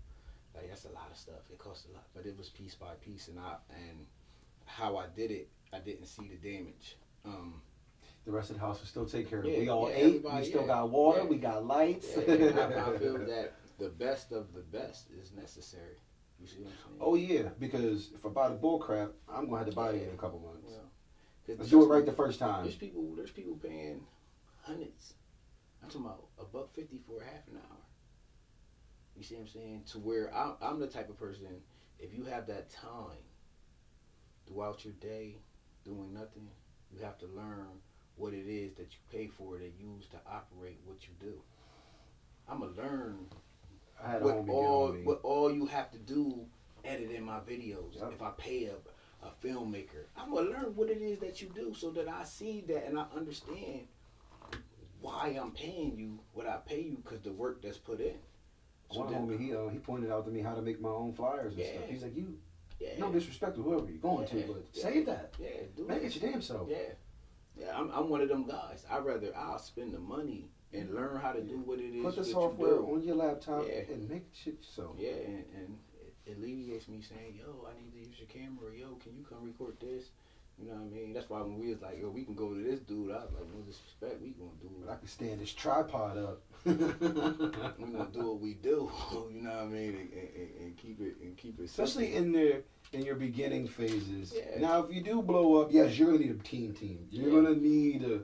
[0.56, 1.42] Like that's a lot of stuff.
[1.52, 2.06] It costs a lot.
[2.16, 4.06] But it was piece by piece and I and
[4.66, 6.98] how I did it, I didn't see the damage.
[7.26, 7.62] Um
[8.26, 9.54] The rest of the house will still take care of it.
[9.54, 10.24] Yeah, we all yeah, ate.
[10.24, 11.26] We still yeah, got water.
[11.26, 12.18] We got lights.
[12.18, 15.98] I, I feel that the best of the best is necessary.
[16.40, 17.02] You see what I'm saying?
[17.02, 20.08] Oh yeah, because if I buy the bull crap, I'm gonna have to buy it
[20.08, 20.68] in a couple months.
[20.70, 20.90] Well,
[21.58, 22.64] Let's do it right the first time.
[22.64, 23.14] There's people.
[23.16, 24.02] There's people paying
[24.62, 25.14] hundreds.
[25.90, 27.78] Talking about a buck fifty for a half an hour.
[29.18, 29.84] You see what I'm saying?
[29.92, 31.48] To where I'm, I'm the type of person.
[32.00, 33.18] If you have that time
[34.48, 35.38] throughout your day
[35.84, 36.48] doing nothing,
[36.92, 37.68] you have to learn
[38.18, 41.42] what it is that you pay for to use to operate what you do.
[42.48, 43.26] I'm gonna learn
[44.22, 46.46] what all what all you have to do
[46.86, 47.96] editing my videos.
[47.96, 48.14] Yep.
[48.14, 48.76] If I pay a
[49.26, 52.64] a filmmaker, I'm gonna learn what it is that you do so that I see
[52.68, 53.88] that and I understand
[55.10, 58.16] why I'm paying you what I pay you because the work that's put in.
[58.92, 60.90] So One then- homie, he uh, he pointed out to me how to make my
[60.90, 61.74] own flyers and Yeah.
[61.74, 61.90] stuff.
[61.90, 62.38] He's like, you
[62.80, 64.46] yeah, no disrespect to whoever you're going Yeah.
[64.46, 64.84] to, but Yeah.
[64.84, 65.34] save that.
[65.40, 66.16] yeah, do Make it.
[66.16, 66.70] it your damn self.
[66.70, 66.94] Yeah,
[67.58, 67.78] yeah.
[67.78, 68.86] I'm I'm one of them guys.
[68.90, 72.04] I rather I'll spend the money and learn how to do what it is.
[72.04, 73.82] Put the software you on your laptop Yeah.
[73.94, 74.96] and make shit yourself.
[75.00, 75.78] Yeah, and, and
[76.26, 78.72] it alleviates me saying, "Yo, I need to use your camera.
[78.76, 80.12] Yo, can you come record this?"
[80.62, 81.14] You know what I mean?
[81.14, 83.32] That's why when we was like, "Yo, we can go to this dude," I was
[83.34, 84.92] like, "No disrespect, we gonna do, it.
[84.92, 86.42] I can stand this tripod up.
[86.66, 88.92] we gonna do what we do."
[89.32, 89.96] you know what I mean?
[89.96, 91.64] And, and, and keep it and keep it.
[91.66, 92.26] Especially simple.
[92.26, 94.34] in the in your beginning phases.
[94.36, 94.60] Yeah.
[94.60, 96.74] Now, if you do blow up, yes, you're gonna need a team.
[96.74, 97.08] Team.
[97.10, 97.36] You're Yeah.
[97.42, 98.20] gonna need a.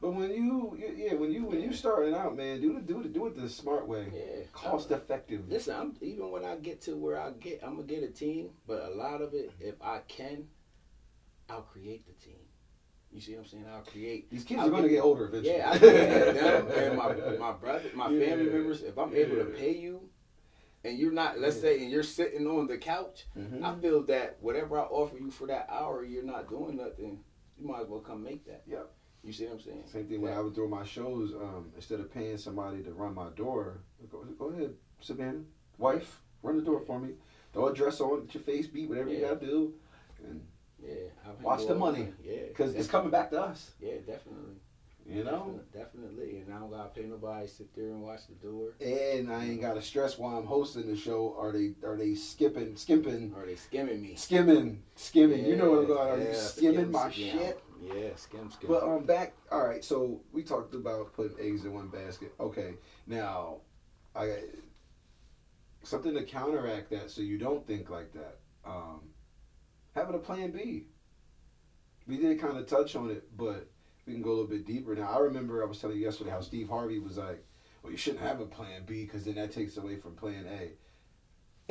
[0.00, 3.12] But when you, yeah, when you when you starting out, man, do it do it
[3.12, 5.48] do it the smart way, yeah, cost uh, effective.
[5.48, 8.50] Listen, I'm even when I get to where I get, I'm gonna get a team.
[8.66, 10.48] But a lot of it, if I can,
[11.50, 12.38] I'll create the team.
[13.10, 13.64] You see what I'm saying?
[13.70, 14.30] I'll create.
[14.30, 15.56] These kids I'll are gonna get- get older eventually.
[15.56, 18.26] Yeah, I them and my my brother, my Yeah.
[18.30, 18.82] family members.
[18.82, 20.08] If I'm able to pay you,
[20.84, 21.62] and you're not, let's Yeah.
[21.62, 23.62] say, and you're sitting on the couch, Mhm.
[23.62, 27.22] I feel that whatever I offer you for that hour, you're not doing nothing.
[27.58, 28.62] You might as well come make that.
[28.66, 28.90] Yep.
[29.22, 29.82] You see what I'm saying?
[29.86, 31.34] Same thing when I would do my shows.
[31.34, 35.44] Um, instead of paying somebody to run my door, go, go ahead, Savannah,
[35.78, 37.14] wife, run the door for me.
[37.52, 39.74] Throw a dress on, get your face beat, whatever you gotta do,
[40.24, 40.44] and
[40.84, 41.32] Yeah.
[41.42, 42.12] Watch the money, that.
[42.24, 42.46] Yeah.
[42.48, 43.72] because it's coming back to us.
[43.80, 44.54] Yeah, definitely.
[45.04, 45.58] You know.
[45.74, 46.38] Definitely.
[46.38, 48.68] And I don't gotta pay nobody to sit there and watch the door.
[48.80, 51.34] And I ain't got to stress while I'm hosting the show.
[51.38, 54.14] Are they are they skipping, skimping, Are they skimming me.
[54.14, 55.44] skimming, skimming?
[55.44, 56.08] you know what I'm going.
[56.12, 57.38] Are Yeah, you skimming skim, my skim.
[57.38, 57.62] shit?
[57.82, 58.68] Yeah, skim, skim.
[58.68, 59.32] But um, back.
[59.50, 59.84] All right.
[59.84, 62.32] So we talked about putting eggs in one basket.
[62.38, 62.74] Okay.
[63.08, 63.56] Now,
[64.14, 64.38] I got
[65.82, 68.38] something to counteract that, so you don't think like that.
[68.64, 69.00] Um,
[69.94, 70.86] having a plan B.
[72.06, 73.70] We did kind of touch on it, but
[74.06, 74.94] we can go a little bit deeper.
[74.94, 77.44] Now, I remember I was telling you yesterday how Steve Harvey was like,
[77.82, 80.72] "Well, you shouldn't have a plan B because then that takes away from plan A."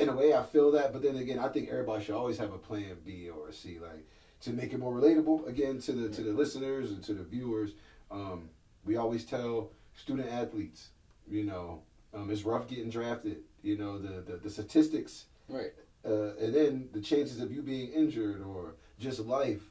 [0.02, 2.52] In a way, I feel that, but then again, I think everybody should always have
[2.52, 4.08] a plan B or a C, like
[4.40, 7.72] to make it more relatable again to the to the listeners and to the viewers.
[8.10, 8.48] Um,
[8.84, 10.88] we always tell student athletes,
[11.28, 11.82] you know,
[12.14, 13.42] um, it's rough getting drafted.
[13.62, 15.72] You know, the the, the statistics right.
[16.04, 19.62] Uh, and then the chances of you being injured or just life.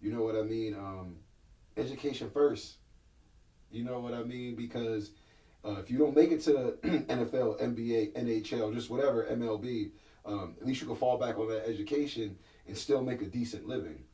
[0.00, 0.74] You know what I mean?
[0.74, 1.16] Um,
[1.76, 2.74] education first.
[3.70, 4.54] You know what I mean?
[4.54, 5.10] Because
[5.64, 9.90] uh, if you don't make it to the NFL, NBA, NHL, just whatever MLB,
[10.24, 13.66] um, at least you can fall back on that education and still make a decent
[13.66, 14.04] living.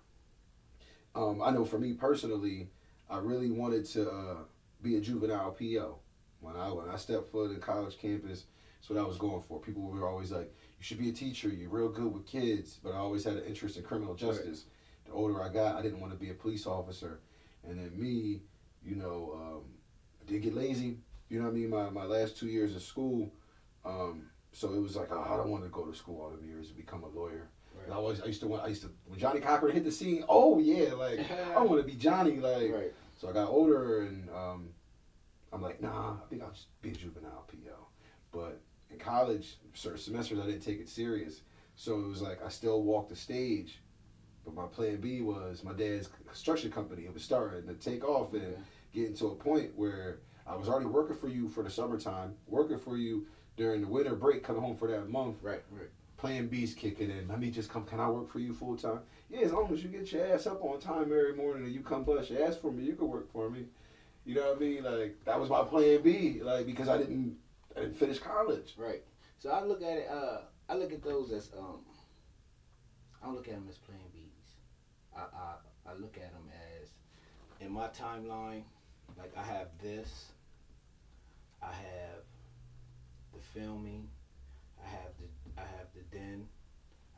[1.15, 2.69] Um, I know for me personally,
[3.09, 4.37] I really wanted to uh,
[4.83, 5.99] be a juvenile PO.
[6.41, 8.45] When I when I stepped foot in college campus,
[8.81, 9.61] that's what I was going for.
[9.61, 10.53] People were always like,
[10.85, 11.49] "You should be a teacher.
[11.49, 14.67] You're real good with kids." But I always had an interest in criminal justice.
[15.07, 17.21] The older I got, I didn't want to be a police officer.
[17.67, 18.43] And then me,
[18.85, 19.63] you know, um,
[20.21, 20.99] I did get lazy.
[21.31, 21.71] You know what I mean?
[21.71, 23.33] My my last two years of school,
[23.87, 26.47] um, so it was like, oh, I don't want to go to school all the
[26.47, 27.49] years and become a lawyer.
[27.75, 27.91] Right.
[27.91, 30.23] I always I used to want I used to when Johnnie Cochran hit the scene.
[30.29, 31.21] Oh yeah, like
[31.57, 32.41] I want to be Johnnie.
[32.41, 32.93] Like right.
[33.17, 34.69] so I got older and um,
[35.51, 37.87] I'm like, nah, I think I'll just be a juvenile PO.
[38.33, 38.61] But
[38.95, 41.43] in college, certain semesters I didn't take it serious.
[41.77, 43.81] So it was like I still walked the stage.
[44.45, 47.05] But my plan B was my dad's construction company.
[47.05, 48.57] It was starting to take off and Okay.
[48.93, 52.79] getting to a point where I was already working for you for the summertime, working
[52.79, 53.27] for you
[53.57, 55.37] during the winter break, coming home for that month.
[55.43, 55.63] Right.
[55.71, 55.89] Right.
[56.17, 57.27] Plan B's kicking in.
[57.29, 57.85] Let me just come.
[57.85, 59.01] Can I work for you full time?
[59.31, 61.81] Yeah, as long as you get your ass up on time every morning and you
[61.81, 63.65] come bust your ass for me, you can work for me.
[64.25, 64.85] You know what I mean?
[64.85, 66.41] Like that was my plan B.
[66.43, 67.37] Like because I didn't,
[67.77, 68.75] I didn't finish college.
[68.77, 69.03] Right.
[69.39, 70.09] So I look at it.
[70.09, 71.81] Uh, I look at those as um.
[73.23, 75.17] I don't look at them as plan Bs.
[75.17, 76.49] I I, I look at them
[76.81, 76.89] as
[77.61, 78.63] in my timeline.
[79.17, 80.33] Like I have this,
[81.63, 82.23] I have
[83.33, 84.09] the filming,
[84.85, 86.47] I have the I have the den.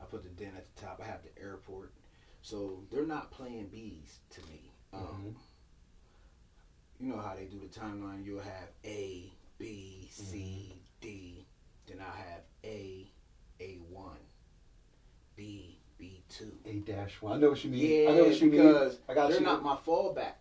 [0.01, 1.01] I put the den at the top.
[1.03, 1.93] I have the airport.
[2.43, 4.71] So they're not playing bees to me.
[4.93, 5.35] Um, Mhm.
[7.01, 8.25] You know how they do the timeline.
[8.25, 10.79] You'll have A, B, C, mm-hmm.
[11.01, 11.47] D.
[11.87, 13.11] Then I have A,
[13.61, 14.17] A one,
[15.37, 16.53] B, B two.
[16.65, 17.35] A dash one.
[17.35, 18.03] I know what you mean.
[18.03, 18.63] Yeah, I know what you mean.
[18.63, 19.47] because I got they're you.
[19.47, 20.35] not my fallback.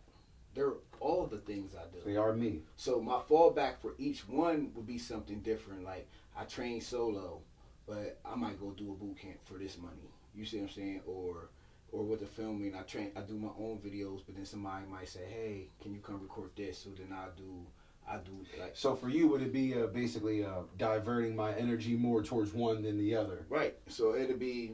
[0.53, 1.99] They're all the things I do.
[2.05, 2.61] They are me.
[2.77, 5.83] So my fallback for each one would be something different.
[5.83, 7.41] Like I train solo,
[7.87, 10.09] but I might go do a boot camp for this money.
[10.33, 11.01] You see what I'm saying?
[11.05, 11.49] Or
[11.91, 13.11] or with the filming, I train.
[13.15, 16.51] I do my own videos, but then somebody might say, "Hey, can you come record
[16.55, 17.65] this?" So then I do.
[18.07, 21.95] I do like So for you, would it be uh, basically uh, diverting my energy
[21.95, 23.45] more towards one than the other?
[23.49, 23.75] right.
[23.87, 24.73] So it'd be.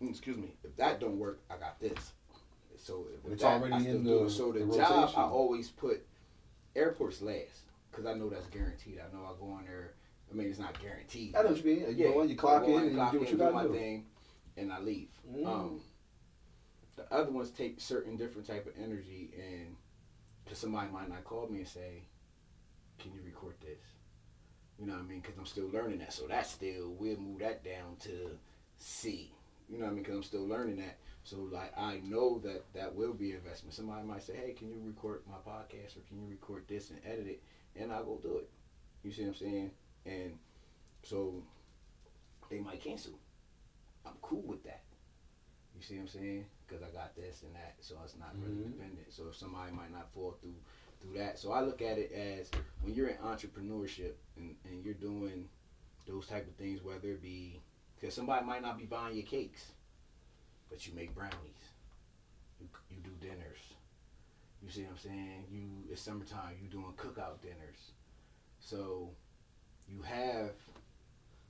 [0.00, 0.54] Excuse me.
[0.64, 2.12] If that don't work, I got this.
[2.76, 4.30] So It's that, already I still in do the-.
[4.30, 5.20] So the, the job rotation.
[5.20, 6.04] I always put
[6.74, 9.00] airports last because I know that's guaranteed.
[9.00, 9.94] I know I go on there.
[10.30, 11.36] I mean, it's not guaranteed.
[11.36, 11.96] I know what you mean.
[11.96, 13.74] You go in, you clock in, and you do what you got to do.
[13.74, 14.06] thing,
[14.56, 15.08] and I leave.
[15.30, 15.46] Mm.
[15.46, 15.80] Um,
[16.96, 19.76] the other ones take certain different type of energy, and
[20.52, 22.02] somebody might not call me and say,
[23.02, 23.78] "Can you record this?"
[24.78, 25.20] You know what I mean?
[25.20, 26.12] Because I'm still learning that.
[26.12, 28.38] So that's still we'll move that down to
[28.78, 29.32] C.
[29.68, 30.02] You know what I mean?
[30.02, 30.98] Because I'm still learning that.
[31.24, 33.74] So like I know that that will be investment.
[33.74, 37.00] Somebody might say, "Hey, can you record my podcast or can you record this and
[37.04, 37.42] edit it?"
[37.76, 38.50] And I'll go do it.
[39.02, 39.70] You see what I'm saying?
[40.06, 40.38] And
[41.02, 41.42] so
[42.50, 43.18] they might cancel.
[44.04, 44.82] I'm cool with that.
[45.76, 46.46] You see what I'm saying?
[46.66, 48.72] Because I got this and that, so it's not really Mhm.
[48.72, 49.12] dependent.
[49.12, 50.54] So if somebody might not fall through
[51.02, 52.50] through that, so I look at it as
[52.82, 55.48] when you're in entrepreneurship and, and you're doing
[56.06, 57.60] those type of things, whether it be
[58.00, 59.66] because somebody might not be buying your cakes,
[60.70, 61.62] but you make brownies,
[62.60, 63.58] you you do dinners.
[64.62, 65.44] You see what I'm saying?
[65.50, 66.56] You it's summertime.
[66.62, 67.92] You doing cookout dinners,
[68.60, 69.10] so
[69.88, 70.50] you have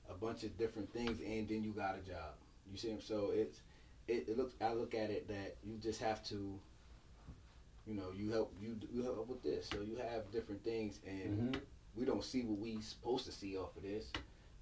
[0.09, 2.33] a bunch of different things, and then you got a job.
[2.71, 3.59] You see, what I'm so it's
[4.07, 4.53] it, it looks.
[4.61, 6.59] I look at it that you just have to,
[7.85, 9.67] you know, you help you you help with this.
[9.67, 11.59] So you have different things, and hmm
[11.95, 14.11] we don't see what we supposed to see off of this.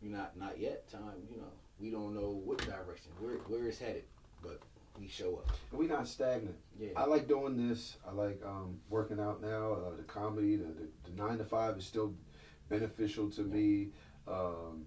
[0.01, 0.89] You not not yet.
[0.91, 4.03] Time, you know, we don't know what direction where where it's headed,
[4.41, 4.60] but
[4.99, 5.55] we show up.
[5.71, 6.57] We not stagnant.
[6.79, 7.97] Yeah, I like doing this.
[8.07, 9.73] I like um, working out now.
[9.73, 12.13] Uh, the comedy, the, the, the nine to five is still
[12.69, 13.89] beneficial to me.
[14.27, 14.86] Um,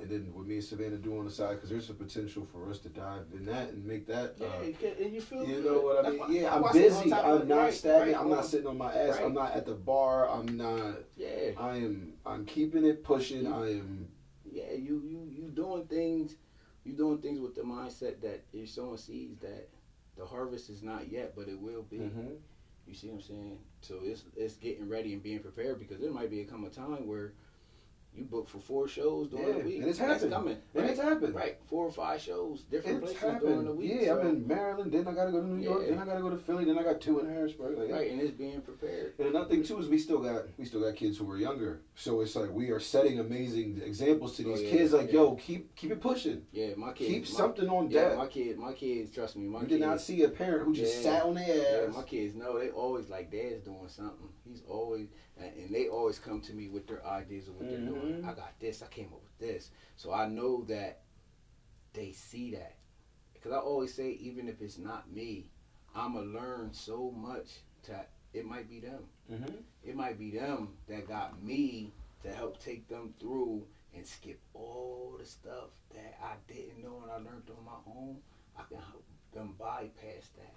[0.00, 2.70] and then with me and Savannah do on the side, because there's a potential for
[2.70, 4.34] us to dive in that and make that.
[4.38, 5.44] yeah, Uh, you and you feel.
[5.44, 5.64] you good.
[5.64, 6.22] know what I mean?
[6.42, 7.12] Yeah, I'm why I say all busy.
[7.12, 8.12] I'm not right, stagnant.
[8.12, 9.16] right, I'm not sitting on my ass.
[9.16, 9.24] right.
[9.24, 10.28] I'm not at the bar.
[10.30, 10.94] I'm not.
[11.16, 12.12] Yeah, I am.
[12.24, 13.46] I'm keeping it pushing.
[13.46, 14.08] I am.
[14.44, 16.36] yeah, you you you doing things,
[16.84, 19.68] you doing things with the mindset that you're sowing seeds that
[20.16, 21.98] the harvest is not yet, but it will be.
[21.98, 22.36] Mhm.
[22.86, 23.58] You see what I'm saying?
[23.82, 26.70] So it's it's getting ready and being prepared because there might be a come a
[26.70, 27.32] time where
[28.18, 29.78] you book for four shows during Yeah, the week.
[29.80, 30.32] and it's That's happened.
[30.32, 30.56] coming.
[30.74, 30.90] And right?
[30.90, 31.34] it's happened.
[31.34, 33.92] Right, four or five shows, different It's places during the week.
[33.94, 34.92] Yeah, so, I'm in Maryland.
[34.92, 35.82] Then I gotta go to New York.
[35.84, 35.90] Yeah.
[35.90, 36.64] Then I gotta go to Philly.
[36.64, 37.78] Then I got two in Harrisburg.
[37.78, 39.14] Like, right, and it's being prepared.
[39.18, 41.80] And another thing too is we still got we still got kids who are younger,
[41.94, 44.92] so it's like we are setting amazing examples to Oh, these yeah, kids.
[44.92, 47.10] Like, yo, keep keep it pushing, Yeah, my kids.
[47.10, 48.18] keep my, something on Yeah, deck.
[48.18, 48.58] my kids.
[48.58, 49.10] My kids.
[49.10, 49.78] Trust me, my you kids.
[49.80, 51.46] did not see a parent who just sat on their
[51.82, 51.94] Yeah, ass.
[51.96, 54.28] my kids know they always like dad's doing something.
[54.48, 55.08] He's always
[55.40, 58.22] and, and they always come to me with their ideas of what they're doing.
[58.22, 58.24] Mhm.
[58.24, 58.82] I got this.
[58.82, 59.70] I came up with this.
[59.96, 61.00] So I know that
[61.92, 62.76] they see that
[63.34, 65.46] because I always say even if it's not me,
[65.94, 69.04] I'ma learn so much that it might be them.
[69.30, 69.56] mm-hmm.
[69.84, 75.16] It might be them that got me to help take them through and skip all
[75.18, 78.18] the stuff that I didn't know and I learned on my own.
[78.58, 80.52] I can help them bypass that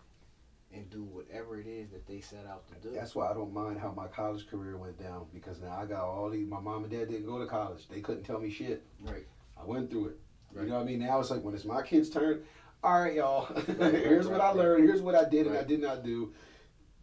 [0.73, 2.93] and do whatever it is that they set out to do.
[2.93, 6.03] That's why I don't mind how my college career went down because now I got
[6.03, 6.47] all these.
[6.47, 8.83] My mom and dad didn't go to college; they couldn't tell me shit.
[9.05, 9.25] right.
[9.59, 10.19] I went through it.
[10.53, 10.63] Right.
[10.63, 10.99] You know what I mean?
[10.99, 12.41] Now it's like when it's my kid's turn.
[12.83, 13.47] All right, y'all.
[13.55, 14.85] right, here's right, what I learned.
[14.85, 16.33] Here's what I did and I did not do.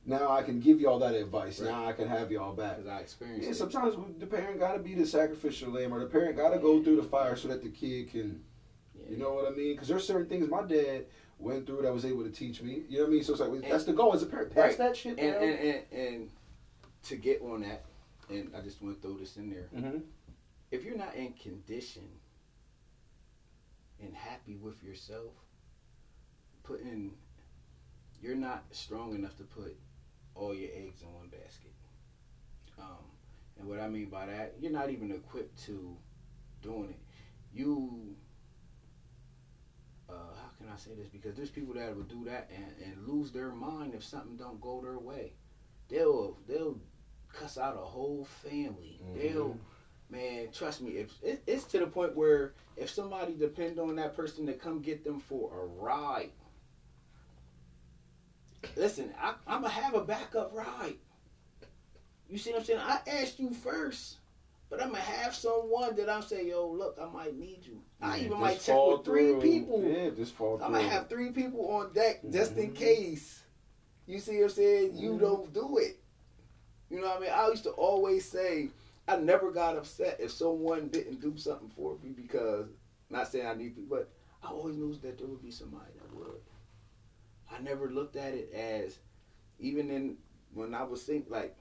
[0.04, 1.60] Now I can give y'all that advice.
[1.60, 2.78] Now I can have y'all back.
[2.78, 3.56] Because I experienced Yeah, it.
[3.56, 6.82] sometimes the parent got to be the sacrificial lamb, or the parent got to go
[6.82, 8.42] through the fire so that the kid can,
[8.94, 9.10] Yeah.
[9.10, 9.74] you know what I mean?
[9.74, 11.04] Because there's certain things my dad
[11.38, 12.82] went through that was able to teach me.
[12.88, 13.24] You know what I mean?
[13.24, 14.50] So it's like And- that's the goal as a parent.
[14.54, 14.78] Pass Right.
[14.78, 15.42] that shit and, down.
[15.42, 16.30] and, and, and
[17.04, 17.84] to get on that,
[18.28, 19.68] and I just want to throw this in there.
[19.74, 20.02] Mhm.
[20.70, 22.08] If you're not in condition
[24.00, 25.32] and happy with yourself,
[26.62, 27.16] putting
[28.20, 29.76] you're not strong enough to put
[30.34, 31.72] all your eggs in one basket.
[32.78, 33.04] Um,
[33.58, 35.96] and what I mean by that, you're not even equipped to
[36.62, 36.98] doing it.
[37.52, 38.16] You,
[40.08, 41.08] uh, how can I say this?
[41.08, 44.60] Because there's people that will do that and, and lose their mind if something don't
[44.60, 45.32] go their way.
[45.88, 46.78] They'll they'll
[47.32, 49.00] cuss out a whole family.
[49.04, 49.14] Mhm.
[49.14, 49.56] They'll,
[50.10, 50.92] man, trust me.
[50.92, 54.80] If it, it's to the point where if somebody depend on that person to come
[54.80, 56.30] get them for a ride,
[58.76, 60.96] listen, I, I'm gonna have a backup ride.
[62.28, 62.80] You see what I'm saying?
[62.80, 64.16] I asked you first.
[64.70, 67.80] But I'm gonna have someone that I'm saying, yo, look, I might need you.
[68.00, 69.40] I even might check with three through.
[69.40, 69.82] people.
[69.82, 70.78] Yeah, just fall I'm through.
[70.80, 72.74] gonna have three people on deck just in Mhm.
[72.76, 73.42] case.
[74.06, 74.96] You see what I'm saying?
[74.96, 75.20] You Mhm.
[75.20, 75.98] don't do it.
[76.90, 77.30] You know what I mean?
[77.30, 78.70] I used to always say
[79.06, 82.66] I never got upset if someone didn't do something for me because
[83.10, 84.10] not saying I need to, but
[84.42, 86.40] I always knew that there would be somebody that would.
[87.50, 88.98] I never looked at it as
[89.58, 90.18] even in
[90.52, 91.56] when I was think like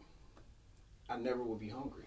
[1.09, 2.06] I never would be hungry.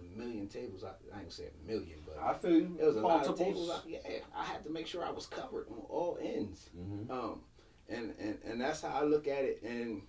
[0.00, 0.84] A million tables.
[0.84, 2.76] I, I ain't gonna say a million, but I feel you.
[2.80, 3.70] it was a lot of tables.
[3.70, 3.98] I, yeah,
[4.36, 6.70] I had to make sure I was covered on all ends.
[6.76, 7.10] Mhm.
[7.10, 7.40] Um,
[7.88, 9.62] and, and and that's how I look at it.
[9.62, 10.02] And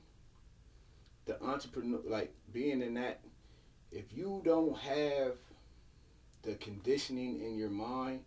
[1.25, 3.21] the entrepreneur, like being in that,
[3.91, 5.35] if you don't have
[6.41, 8.21] the conditioning in your mind,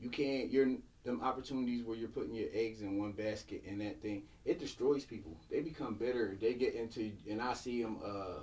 [0.00, 0.50] you can't.
[0.50, 4.58] You're them opportunities where you're putting your eggs in one basket and that thing it
[4.58, 5.36] destroys people.
[5.50, 6.36] They become bitter.
[6.40, 8.40] They get into and I see them uh,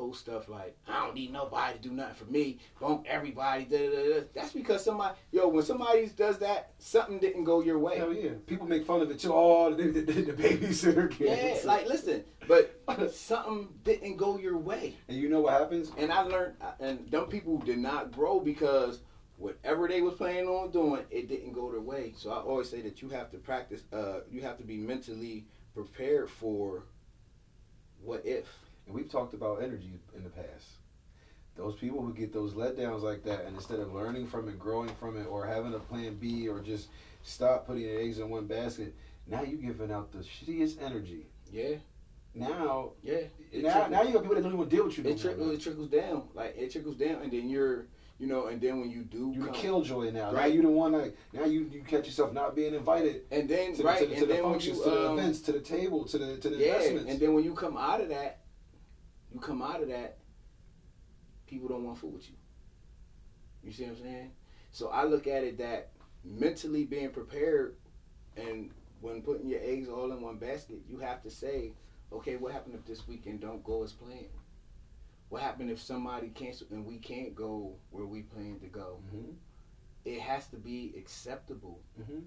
[0.00, 2.58] post stuff like I don't need nobody to do nothing for me.
[2.80, 3.64] Bump everybody.
[3.64, 4.14] Da, da, da.
[4.14, 7.98] da." That's because somebody yo when somebody does that something didn't go your way.
[7.98, 8.30] Hell yeah.
[8.46, 9.32] People make fun of it too.
[9.32, 12.80] Oh, the, the, the babysitter Yeah, like listen, but
[13.12, 15.92] something didn't go your way, and you know what happens?
[15.98, 19.00] and I learned, and them people did not grow because
[19.36, 22.14] whatever they was planning on doing, it didn't go their way.
[22.16, 23.82] So I always say that you have to practice.
[23.92, 26.84] Uh, you have to be mentally prepared for
[28.02, 28.46] what if.
[28.90, 30.66] And we've talked about energy in the past.
[31.56, 34.90] Those people who get those letdowns like that, and instead of learning from it, growing
[34.98, 36.88] from it, or having a plan B, or just
[37.22, 38.92] stop putting your eggs in one basket,
[39.28, 41.26] now you're giving out the shittiest energy.
[41.52, 41.76] Yeah,
[42.34, 43.14] Now, yeah.
[43.52, 45.04] Now, trickles- now you got people that don't even deal with you.
[45.04, 46.24] It, trickles, it trickles down.
[46.34, 47.86] Like it trickles down, and then you're,
[48.18, 50.30] you know, and then when you do, the come- killjoy now.
[50.32, 50.52] Now Right.
[50.52, 53.78] you the one like now you you catch yourself not being invited and then to,
[53.78, 55.40] the- right, to, the- to and the then when functions, you to the um, events,
[55.42, 57.10] to the table, to the to the Yeah, investments.
[57.10, 58.39] and then when you come out of that,
[59.32, 60.18] you come out of that,
[61.46, 62.36] people don't want to fool with you.
[63.62, 64.30] You see what I'm saying?
[64.72, 65.90] So I look at it that
[66.24, 67.76] mentally being prepared
[68.36, 71.72] and when putting your eggs all in one basket, you have to say,
[72.12, 74.26] okay, what happened if this weekend don't go as planned?
[75.28, 79.00] What happened if somebody canceled and we can't go where we plan to go?
[79.14, 79.34] Mhm,
[80.04, 82.24] It has to be acceptable mhm.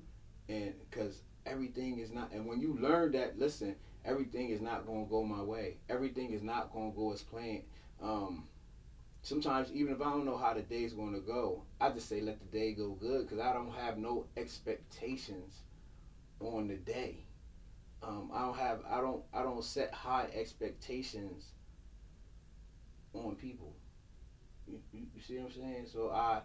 [0.48, 5.06] and because everything is not and when you learn that listen everything is not going
[5.06, 5.78] to go my way.
[5.90, 7.64] Everything is not going to go as planned.
[8.02, 8.46] Um
[9.24, 12.20] sometimes even if i don't know how the day's going to go i just say
[12.20, 15.62] let the day go good because i don't have no expectations
[16.40, 17.24] on the day.
[18.02, 21.52] Um i don't have i don't i don't set high expectations
[23.14, 23.74] on people.
[24.68, 25.86] You, you, you see what i'm saying?
[25.92, 26.42] So i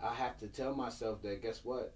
[0.00, 1.94] i have to tell myself that guess what?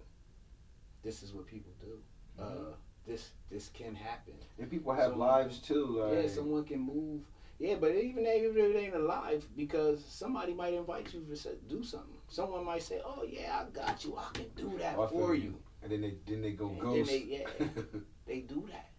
[1.03, 1.99] This is what people do.
[2.41, 4.33] Uh, this this can happen.
[4.59, 5.85] And people have Someone- lives too.
[5.85, 7.21] Like, yeah, someone can move.
[7.59, 12.17] Yeah, but even if it ain't alive, because somebody might invite you to do something.
[12.27, 14.17] Someone might say, "Oh yeah, I got you.
[14.17, 15.41] I can do that feel for you.
[15.43, 17.09] you." and then they then they go And then ghost.
[17.09, 17.19] they-
[17.59, 17.67] yeah.
[18.25, 18.89] They do that.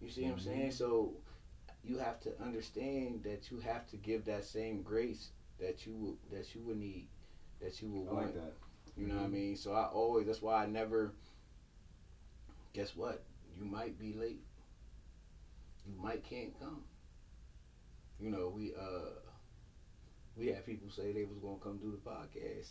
[0.00, 0.68] You see what I'm saying?
[0.70, 0.72] Mhm.
[0.72, 1.12] So
[1.84, 6.16] you have to understand that you have to give that same grace that you would
[6.30, 7.06] that you would need,
[7.60, 8.26] that you would I want.
[8.26, 8.54] like that.
[8.96, 9.32] You know what I Mhm.
[9.32, 9.56] mean?
[9.56, 11.12] So I always that's why I never
[12.72, 13.24] guess what?
[13.56, 14.42] You might be late.
[15.86, 16.82] You might can't come.
[18.20, 19.20] You know, we uh
[20.36, 22.70] we had people say they was gonna come do the podcast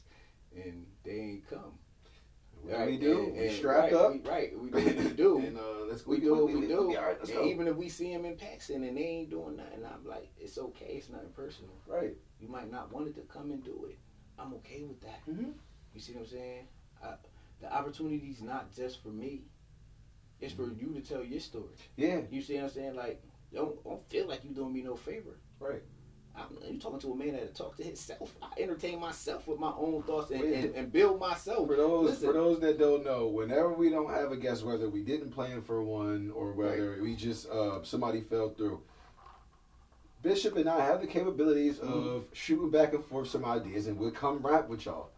[0.55, 1.77] and they ain't come.
[2.61, 3.25] What do we do?
[3.27, 4.11] and- we strap right, up.
[4.13, 5.37] We, right, we do what we do.
[5.45, 6.87] and uh, let's we do what we, we, do.
[6.87, 7.45] We, right, and go.
[7.45, 10.57] even if we see them in Paxton and they ain't doing nothing, I'm like, it's
[10.57, 11.71] okay, it's nothing personal.
[11.87, 12.15] right.
[12.39, 13.97] You might not want it to come and do it.
[14.39, 15.25] I'm okay with that.
[15.29, 15.53] Mhm.
[15.93, 16.67] You see what I'm saying?
[17.03, 17.13] I,
[17.61, 19.43] the opportunity's not just for me.
[20.39, 21.65] It's for you to tell your story.
[21.95, 22.21] Yeah.
[22.29, 22.95] You see what I'm saying?
[22.95, 23.21] Like,
[23.53, 25.37] don't don't feel like you doing me no favor.
[25.59, 25.81] Right.
[26.35, 28.35] I'm, you talking to a man that talk to himself.
[28.43, 31.67] I entertain myself with my own thoughts and, and, and build myself.
[31.67, 32.27] For those Listen.
[32.27, 35.63] for those that don't know, whenever we don't have a guest, whether we didn't plan
[35.63, 38.81] for one or whether we just uh, somebody fell through,
[40.21, 42.17] Bishop and I have the capabilities Mhm.
[42.17, 45.09] of shooting back and forth some ideas, and we'll come rap with y'all.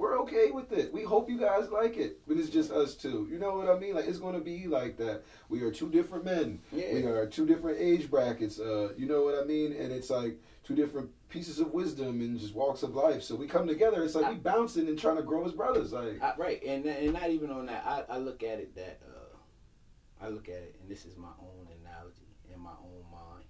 [0.00, 0.90] We're okay with it.
[0.94, 3.28] We hope you guys like it, but it's just us two.
[3.30, 3.94] You know what I mean?
[3.94, 5.24] Like it's going to be like that.
[5.50, 6.58] We are two different men.
[6.72, 6.94] Yeah.
[6.94, 8.58] We are two different age brackets.
[8.58, 9.74] Uh, you know what I mean?
[9.74, 13.22] And it's like two different pieces of wisdom and just walks of life.
[13.22, 14.02] So we come together.
[14.02, 15.92] It's like we bouncing and trying to grow as brothers.
[15.92, 17.84] Like I, right, and and not even on that.
[17.84, 21.34] I, I look at it that uh, I look at it, and this is my
[21.42, 23.44] own analogy in my own mind.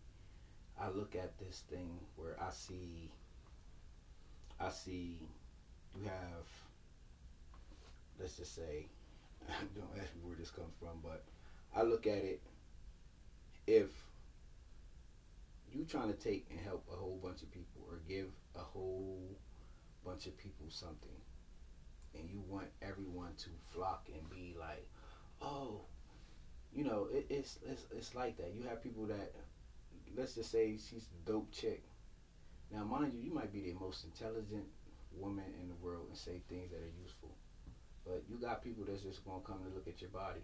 [0.81, 3.13] I look at this thing where I see,
[4.59, 5.21] I see,
[5.97, 6.47] you have,
[8.19, 8.87] let's just say,
[9.75, 11.25] don't ask me where this comes from, but
[11.75, 12.41] I look at it.
[13.67, 13.89] If
[15.73, 18.27] you trying to take and help a whole bunch of people or give
[18.57, 19.37] a whole
[20.05, 21.11] bunch of people something,
[22.15, 24.87] and you want everyone to flock and be like,
[25.41, 25.83] oh,
[26.73, 28.53] you know, it, it's it's it's like that.
[28.55, 29.33] You have people that,
[30.17, 31.83] let's just say she's a dope chick.
[32.73, 34.65] Now, mind you, you might be the most intelligent
[35.17, 37.31] woman in the world and say things that are useful,
[38.05, 40.41] but you got people that's just gonna come to look at your body.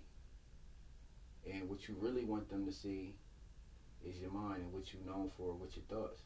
[1.50, 3.14] And what you really want them to see
[4.04, 6.22] is your mind and what you're known for, what your thoughts.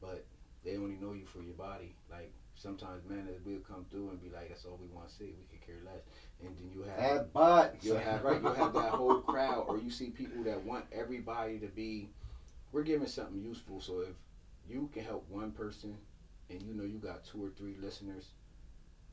[0.00, 0.24] But
[0.64, 1.94] they only know you for your body.
[2.10, 5.34] Like sometimes men will come through and be like, "That's all we want to see.
[5.38, 6.02] We could care less."
[6.40, 7.76] And then you have That butt.
[7.82, 8.40] You'll have right.
[8.40, 12.10] You'll have that whole crowd, or you see people that want everybody to be.
[12.72, 14.14] We're giving something useful, so if
[14.68, 15.96] you can help one person,
[16.50, 18.30] and you know you got two or three listeners,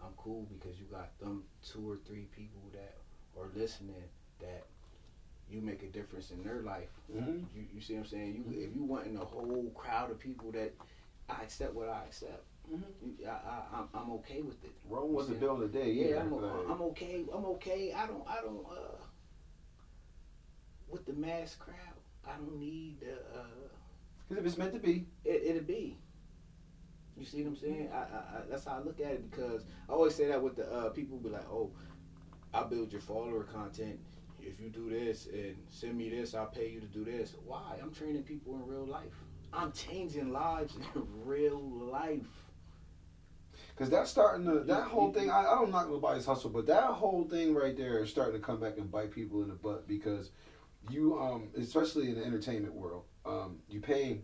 [0.04, 2.96] I'm cool because you got them two or three people that
[3.40, 4.04] are listening
[4.40, 4.66] that
[5.50, 6.90] you make a difference in their life.
[7.14, 7.46] Mhm.
[7.56, 8.34] You, you see what I'm saying?
[8.36, 10.74] You if you want in a whole crowd of people that
[11.30, 12.44] I accept what I accept.
[12.72, 12.84] Mhm.
[13.02, 14.72] You, I, I, I'm, I'm okay with it.
[14.90, 15.42] Rome wasn't Yeah.
[15.42, 15.92] built in a day.
[15.92, 17.26] Yeah, either, I'm, like- I'm okay.
[17.34, 17.94] I'm okay.
[17.94, 18.28] I don't.
[18.28, 18.66] I don't.
[18.70, 18.98] Uh,
[20.90, 21.76] with the mass crowd,
[22.26, 23.14] I don't need the.
[23.38, 23.46] Uh,
[24.28, 25.98] Because if it's meant to be, it, it'll be.
[27.18, 27.90] You see what I'm saying?
[27.94, 30.56] I, I, I, that's how I look at it because I always say that with
[30.56, 31.72] the uh, people be like, oh,
[32.54, 34.00] I build your follower content.
[34.40, 37.36] If you do this and send me this, I'll pay you to do this.
[37.46, 37.78] Why?
[37.82, 39.14] I'm training people in real life.
[39.54, 42.22] I'm changing lives in real life.
[43.76, 45.30] because that's starting to that whole thing.
[45.30, 48.46] I, I don't knock nobody's hustle, but that whole thing right there is starting to
[48.46, 50.32] come back and bite people in the butt because
[50.90, 54.22] you, um, especially in the entertainment world, um, you pay,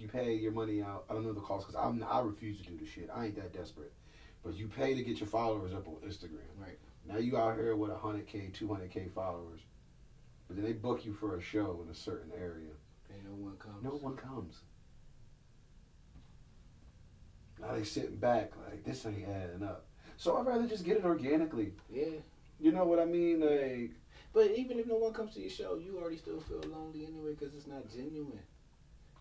[0.00, 1.04] you pay your money out.
[1.10, 3.10] I don't know the cost because I'm I refuse to do the shit.
[3.14, 3.92] I ain't that desperate,
[4.42, 6.48] but you pay to get your followers up on Instagram.
[6.58, 6.78] Right.
[7.06, 9.60] Now you out here with hundred k, two hundred k followers,
[10.48, 12.70] but then they book you for a show in a certain area.
[13.10, 13.82] And no one comes.
[13.82, 14.60] No one comes.
[17.60, 19.84] Now they sitting back like this ain't adding up.
[20.16, 21.72] So I'd rather just get it organically.
[21.92, 22.20] Yeah.
[22.58, 23.40] You know what I mean?
[23.40, 23.92] Like
[24.32, 27.34] But even if no one comes to your show, you already still feel lonely anyway
[27.38, 28.40] because it's not genuine.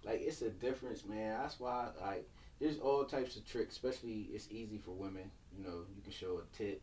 [0.03, 1.37] Like it's a difference, man.
[1.41, 2.29] That's why like
[2.59, 3.73] there's all types of tricks.
[3.75, 5.29] Especially it's easy for women.
[5.57, 6.81] You know, you can show a tit,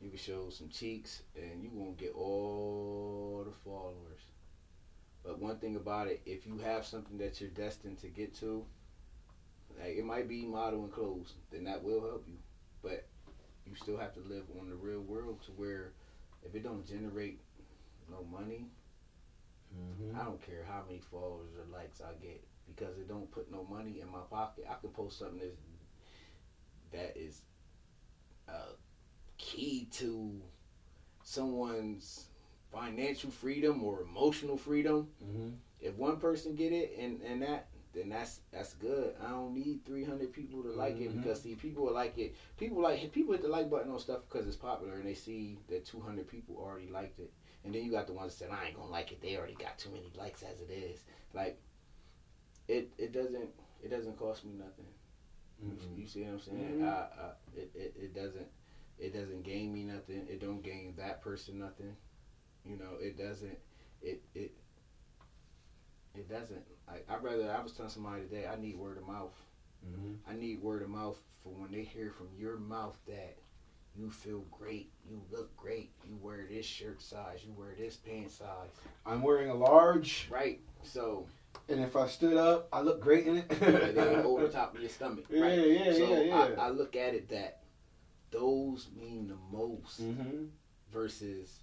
[0.00, 4.22] you can show some cheeks, and you won't get all the followers.
[5.24, 8.64] But one thing about it, if you have something that you're destined to get to,
[9.78, 12.38] like it might be modeling clothes, then that will help you.
[12.82, 13.06] But
[13.66, 15.92] you still have to live on the real world to where
[16.44, 17.40] if it don't generate
[18.10, 18.66] no money,
[20.18, 23.64] I don't care how many followers or likes I get because it don't put no
[23.64, 24.66] money in my pocket.
[24.68, 25.56] I can post something that's
[26.92, 27.42] that is
[28.48, 28.72] uh,
[29.36, 30.40] key to
[31.22, 32.26] someone's
[32.72, 35.08] financial freedom or emotional freedom.
[35.22, 35.48] mm-hmm.
[35.80, 39.14] If one person get it and and that then that's that's good.
[39.24, 41.22] I don't need 300 people to like it Mhm.
[41.22, 42.34] because see people will like it.
[42.56, 45.58] People like people hit the like button on stuff because it's popular and they see
[45.68, 47.30] that 200 people already liked it.
[47.64, 49.20] And then you got the ones that said I ain't gonna like it.
[49.20, 51.04] They already got too many likes as it is.
[51.34, 51.58] Like
[52.68, 53.50] it it doesn't
[53.82, 54.86] it doesn't cost me nothing.
[55.64, 56.00] Mm-hmm.
[56.00, 56.78] You see what I'm saying?
[56.80, 56.84] Mhm.
[56.84, 58.46] I, I, it, it it doesn't
[58.98, 60.26] it doesn't gain me nothing.
[60.28, 61.96] It don't gain that person nothing.
[62.64, 63.58] You know, it doesn't.
[64.02, 64.52] It it
[66.14, 66.62] it doesn't.
[66.86, 68.46] Like I rather I was telling somebody today.
[68.46, 69.34] I need word of mouth.
[69.86, 70.14] Mm-hmm.
[70.26, 73.36] I need word of mouth for when they hear from your mouth that
[73.98, 78.30] you feel great, you look great, you wear this shirt size, you wear this pant
[78.30, 78.70] size.
[79.04, 80.60] I'm wearing a large, Right.
[80.82, 81.26] So
[81.68, 83.50] and if I stood up, I look great in it.
[83.60, 85.24] and then over the top of your stomach.
[85.28, 85.58] Yeah, right.
[85.58, 86.54] yeah, so yeah, yeah.
[86.58, 87.62] I, I look at it that
[88.30, 90.44] those mean the most mm-hmm.
[90.92, 91.60] versus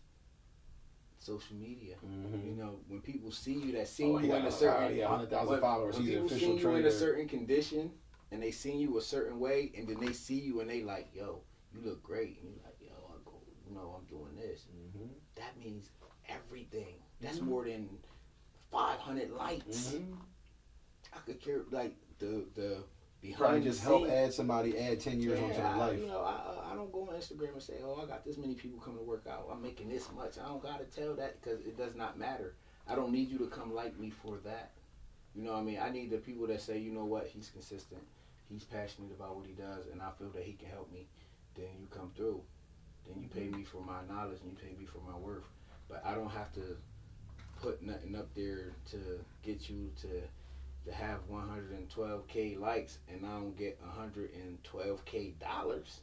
[1.18, 1.96] social media.
[2.06, 2.50] Mm-hmm.
[2.50, 4.90] You know, when people see you that see Oh, you he in a certain uh,
[4.90, 5.96] yeah, 100,000 followers.
[5.96, 7.92] When He's people see you in a certain condition
[8.32, 11.10] and they see you a certain way, and then they see you and they like,
[11.14, 11.42] yo,
[11.76, 14.66] you look great, and you're like, yo, I go, you know, I'm doing this.
[14.76, 15.08] Mm-hmm.
[15.36, 15.90] That means
[16.28, 16.96] everything.
[17.22, 17.46] That's Mhm.
[17.48, 17.90] more than
[18.72, 19.94] 500 likes.
[19.94, 20.16] Mm-hmm.
[21.14, 22.84] I could care like the the
[23.22, 26.00] behind Probably just help add somebody, add 10 years onto Yeah, their life.
[26.00, 28.54] You know, I, I don't go on Instagram and say, "Oh, I got this many
[28.56, 29.48] people coming to work out.
[29.52, 32.56] I'm making this much." I don't gotta tell that because it does not matter.
[32.88, 34.72] I don't need you to come like me for that.
[35.34, 35.80] You know what I mean?
[35.82, 37.28] I need the people that say, "You know what?
[37.28, 38.04] He's consistent.
[38.50, 41.08] He's passionate about what he does, and I feel that he can help me."
[41.56, 42.42] Then you come through.
[43.08, 45.46] Then you pay me for my knowledge and you pay me for my worth.
[45.88, 46.78] But I don't have to
[47.62, 48.98] put nothing up there to
[49.44, 50.22] get you to
[50.86, 56.02] to have 112k likes and I don't get 112k dollars.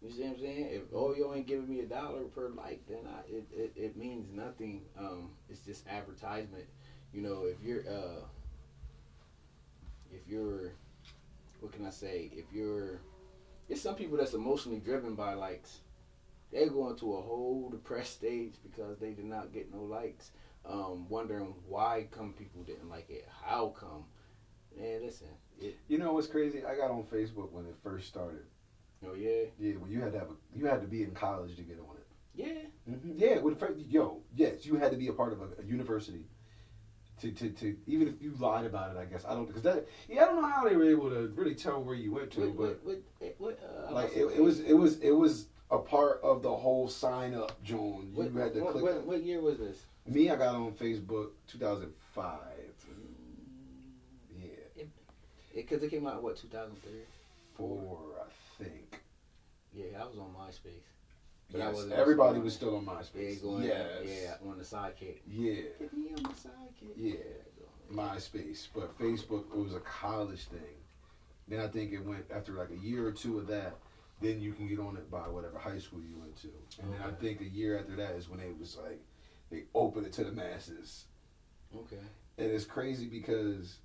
[0.00, 0.68] You see what I'm saying?
[0.70, 3.96] If oh you ain't giving me a dollar per like, then I, it, it it
[3.96, 4.82] means nothing.
[4.98, 6.64] Um, it's just advertisement.
[7.12, 8.24] You know, if you're uh,
[10.12, 10.72] if you're,
[11.60, 12.30] what can I say?
[12.32, 13.00] If you're,
[13.68, 15.80] it's some people that's emotionally driven by likes.
[16.52, 20.30] They go into a whole depressed stage because they did not get no likes.
[20.64, 23.28] Um, wondering why come people didn't like it.
[23.44, 24.04] How come?
[24.76, 25.28] Man, listen.
[25.60, 26.64] It, You know what's crazy?
[26.64, 28.42] I got on Facebook when it first started.
[29.06, 31.56] oh yeah, Yeah, when you had to have a, you had to be in college
[31.56, 32.06] to get on it.
[32.34, 32.92] yeah.
[32.92, 33.12] Mm-hmm.
[33.16, 36.26] Yeah, with yo, yes, you had to be a part of a, a university.
[37.22, 39.86] To, to, to even if you lied about it, I guess I don't because that
[40.06, 42.50] yeah I don't know how they were able to really tell where you went to,
[42.50, 45.78] What, but what, what, what, uh, like it, it was it was it was a
[45.78, 48.12] part of the whole sign up, John.
[48.14, 48.82] You What, had to click.
[48.84, 49.86] what, what year was this?
[50.06, 52.38] Me, I got on Facebook 2005.
[54.38, 54.84] Yeah,
[55.54, 56.92] Because it, came out what 2003.
[57.56, 59.00] four I think.
[59.72, 60.84] Yeah, I was on MySpace.
[61.50, 63.42] But I Yes, wasn't everybody was still on Yeah, MySpace.
[63.42, 63.62] going.
[63.64, 63.88] yes.
[64.04, 65.20] Yeah, on the sidekick.
[65.26, 65.54] Yeah.
[65.78, 66.92] Get me on the sidekick.
[66.96, 67.14] Yeah.
[67.92, 70.74] MySpace, but Facebook it was a college thing.
[71.46, 73.76] Then I think it went after like a year or two of that.
[74.20, 76.48] Then you can get on it by whatever high school you went to,
[76.82, 79.00] and then I think a year after that is when it was like
[79.50, 81.04] they opened it to the masses,
[81.76, 82.00] Okay.
[82.38, 83.76] and it's crazy because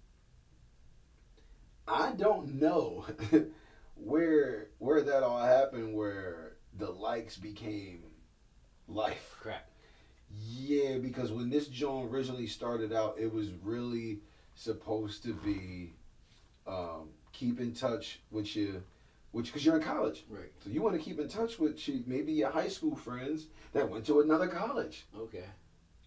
[1.88, 3.06] I don't know
[3.96, 8.04] where where that all happened, where the likes became
[8.88, 9.36] life.
[9.42, 9.68] Crap.
[10.40, 14.20] Yeah, because when this joint originally started out, it was really
[14.56, 15.94] supposed to be
[16.68, 18.76] um, keep in touch with your,
[19.32, 20.52] which because you're in college, Right.
[20.64, 23.90] so you want to keep in touch with your, maybe your high school friends that
[23.90, 25.46] went to another college, Okay.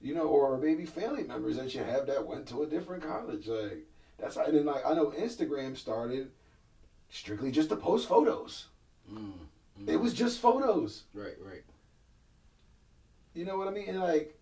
[0.00, 3.46] you know, or maybe family members that you have that went to a different college.
[3.46, 3.86] Like
[4.18, 4.44] that's how.
[4.44, 6.30] And then like I know Instagram started
[7.10, 8.66] strictly just to post photos.
[9.12, 9.32] Mm.
[9.80, 9.88] Mm.
[9.88, 11.04] It was just photos.
[11.12, 11.36] Right.
[11.40, 11.62] Right.
[13.34, 13.88] You know what I mean?
[13.88, 14.38] And like,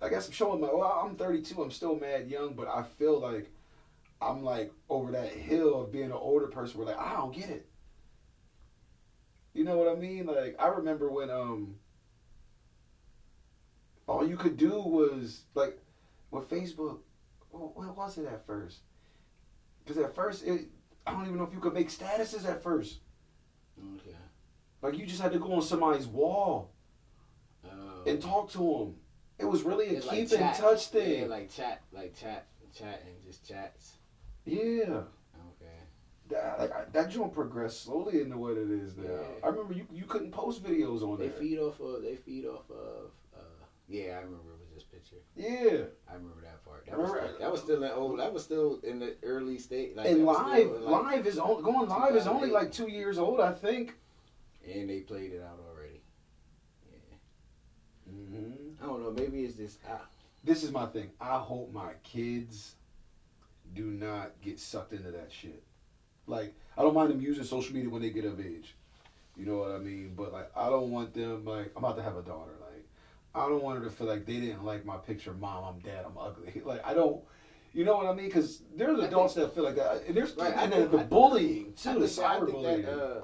[0.00, 0.68] I guess I'm showing my.
[0.72, 1.60] Well, I'm 32.
[1.62, 3.50] I'm still mad young, but I feel like
[4.20, 6.78] I'm like over that hill of being an older person.
[6.78, 7.66] Where like I don't get it.
[9.54, 10.26] You know what I mean?
[10.26, 11.76] Like I remember when um.
[14.08, 15.78] All you could do was like,
[16.32, 16.98] with Facebook.
[17.50, 18.80] What, what was it at first?
[19.84, 20.68] Because at first it,
[21.06, 22.98] I don't even know if you could make statuses at first.
[23.78, 24.16] Okay.
[24.82, 26.70] Like you just had to go on somebody's wall
[27.64, 28.96] Uh, and talk to them.
[29.38, 30.56] It was really a keep like in chat.
[30.56, 31.20] touch thing.
[31.22, 33.94] Yeah, like chat, like chat, chat, and just chats.
[34.44, 34.58] Yeah,
[35.50, 35.78] Okay.
[36.30, 39.04] that like, I- that joint progressed slowly into what it is now.
[39.10, 39.20] Yeah.
[39.44, 41.38] I remember you you couldn't post videos on They there.
[41.38, 42.02] feed off of.
[42.02, 43.10] They feed off of.
[43.34, 43.38] Uh,
[43.88, 45.16] yeah, I remember it was this picture.
[45.36, 46.86] yeah, I remember that part.
[46.86, 48.18] That was, Remember- still, that was still in old.
[48.18, 49.96] That was still in the early state.
[49.96, 53.40] Like, and live like- live is on, going live is only like two years old,
[53.40, 53.94] I think.
[54.70, 56.00] And they played it out already.
[56.90, 57.16] Yeah.
[58.12, 58.82] Mm-hmm.
[58.82, 59.10] I don't know.
[59.10, 59.78] Maybe it's.
[59.88, 59.96] I,
[60.44, 61.10] This is my thing.
[61.20, 62.74] I hope my kids
[63.74, 65.62] do not get sucked into that shit.
[66.26, 68.74] Like I don't mind them using social media when they get of age.
[69.36, 70.12] You know what I mean?
[70.16, 72.52] But like I don't want them like I'm about to have a daughter.
[72.60, 72.86] Like
[73.34, 75.32] I don't want her to feel like they didn't like my picture.
[75.32, 76.04] Mom, I'm dead.
[76.06, 76.60] I'm ugly.
[76.66, 77.22] Like I don't.
[77.74, 78.26] You know what I mean?
[78.26, 80.02] Because there's adults that feel like that.
[80.06, 82.84] And there's Right, and think- the, the think- bullying too, the think, think cyberbullying.
[82.84, 83.02] that.
[83.02, 83.20] Uh,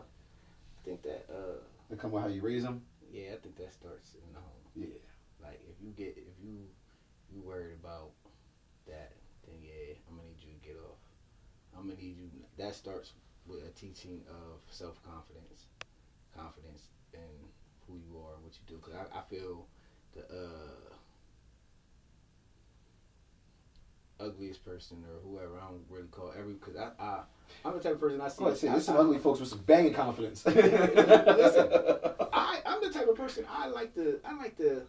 [0.89, 1.27] think that.
[1.29, 1.61] Uh,
[1.91, 2.83] they come with how you raise them.
[3.13, 4.65] yeah, I think that starts in the home.
[4.75, 5.01] Yeah.
[5.43, 6.69] Like if you get if you
[7.33, 8.11] you worried about
[8.87, 9.13] that,
[9.47, 11.01] then yeah, I'm gonna need you to get off.
[11.77, 12.29] I'm gonna need you.
[12.59, 13.13] That starts
[13.47, 15.67] with a teaching of self confidence,
[16.37, 17.33] confidence in
[17.87, 18.79] who you are, and what you do.
[18.79, 19.67] Cause I, I feel
[20.15, 20.88] the uh,
[24.21, 27.21] ugliest person or whoever I don't really call every because I, I
[27.65, 28.45] I'm the type of person I see.
[28.45, 30.45] I'm like, there's some I- ugly folks with some banging confidence.
[30.47, 31.69] Listen,
[32.33, 34.83] I I'm the type of person I like to I like to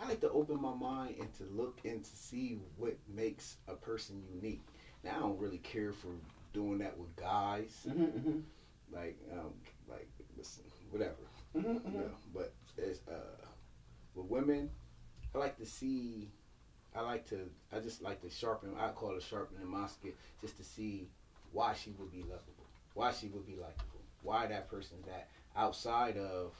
[0.00, 3.74] I like to open my mind and to look and to see what makes a
[3.74, 4.62] person unique.
[5.04, 6.08] Now I don't really care for
[6.52, 8.42] doing that with guys, Mhm, mhm,
[8.92, 9.52] like um
[9.88, 11.16] like listen, whatever.
[11.56, 11.94] mhm, You mhm.
[11.94, 13.46] know, but as uh
[14.14, 14.70] with women,
[15.34, 16.30] I like to see.
[16.98, 17.38] I like to.
[17.72, 18.70] I just like to sharpen.
[18.78, 21.08] I call it sharpening my skill, just to see
[21.52, 26.16] why she would be lovable, why she would be likable, why that person's that outside
[26.16, 26.54] of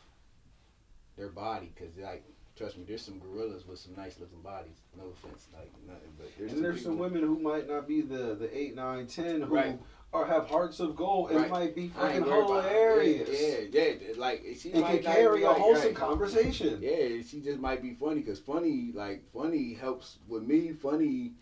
[1.17, 1.73] their body.
[1.75, 2.25] Because like,
[2.57, 4.77] trust me, there's some gorillas with some nice looking bodies.
[4.97, 8.37] No offense, like nothing, but there's And there's some women who might not be the
[8.39, 9.79] the eight, nine, ten who Right.
[10.13, 11.51] Or have hearts of gold It Right.
[11.51, 13.29] might be fucking hilarious.
[13.31, 15.95] Yeah, yeah, yeah, like she can might not carry be a like- wholesome right.
[15.97, 16.79] conversation.
[16.81, 20.73] Yeah, she just might be funny because funny, like funny helps with me.
[20.73, 21.33] Funny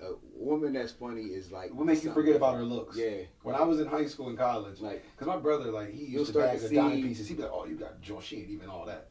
[0.00, 2.96] a woman that's funny is like What make you forget about her looks?
[2.96, 6.06] Yeah, When I was in high school and college, like Cause my brother, like, he
[6.06, 7.28] used to bag to of dime pieces.
[7.28, 8.18] He'd be like, "Oh, you got Joe.
[8.20, 9.10] She ain't even all that."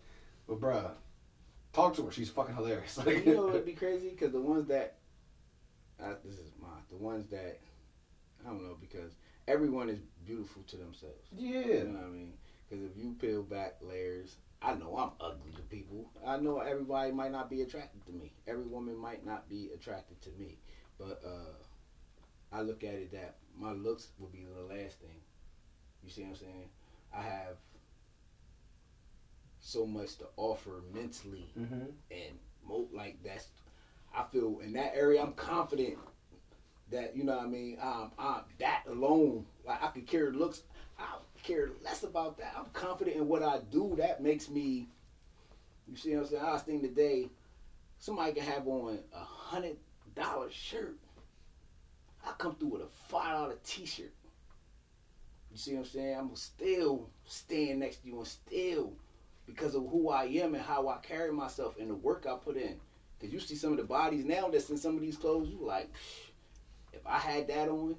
[0.50, 0.92] But bruh,
[1.72, 2.12] talk to her.
[2.12, 2.98] She's fucking hilarious.
[2.98, 4.98] Like, you know it'd be crazy because the ones that
[6.04, 7.60] I, this is my the ones that
[8.46, 9.14] I don't know because
[9.48, 11.28] everyone is beautiful to themselves.
[11.36, 12.34] yeah, You know what I mean?
[12.70, 16.10] Because if you peel back layers, I know I'm ugly to people.
[16.26, 18.32] I know everybody might not be attracted to me.
[18.48, 20.58] Every woman might not be attracted to me.
[20.98, 25.20] But uh, I look at it that my looks will be the last thing.
[26.04, 26.70] You see what I'm saying?
[27.16, 27.58] I have
[29.60, 31.86] so much to offer mentally mm-hmm.
[32.10, 33.48] and mo- like that's
[34.16, 35.98] I feel in that area I'm confident
[36.92, 37.78] that you know what I mean?
[37.82, 39.46] Um, I'm that alone.
[39.66, 40.64] Like I could care looks
[41.00, 41.06] I
[41.44, 42.54] care less about that.
[42.58, 43.96] I'm confident in what I do.
[43.98, 44.88] That makes me
[45.88, 46.44] you see what I'm saying?
[46.44, 47.30] I was thinking today
[48.00, 49.78] somebody can have on a hundred
[50.16, 50.98] dollar shirt.
[52.26, 54.14] I come through with a five dollar t-shirt.
[55.52, 56.18] You see what I'm saying?
[56.18, 58.94] I'm still stand next to you and still
[59.46, 62.56] because of who I am and how I carry myself and the work I put
[62.56, 62.80] in.
[63.20, 65.60] Because you see some of the bodies now that's in some of these clothes, you
[65.62, 66.31] like, "Psh,
[67.02, 67.96] if I had that on,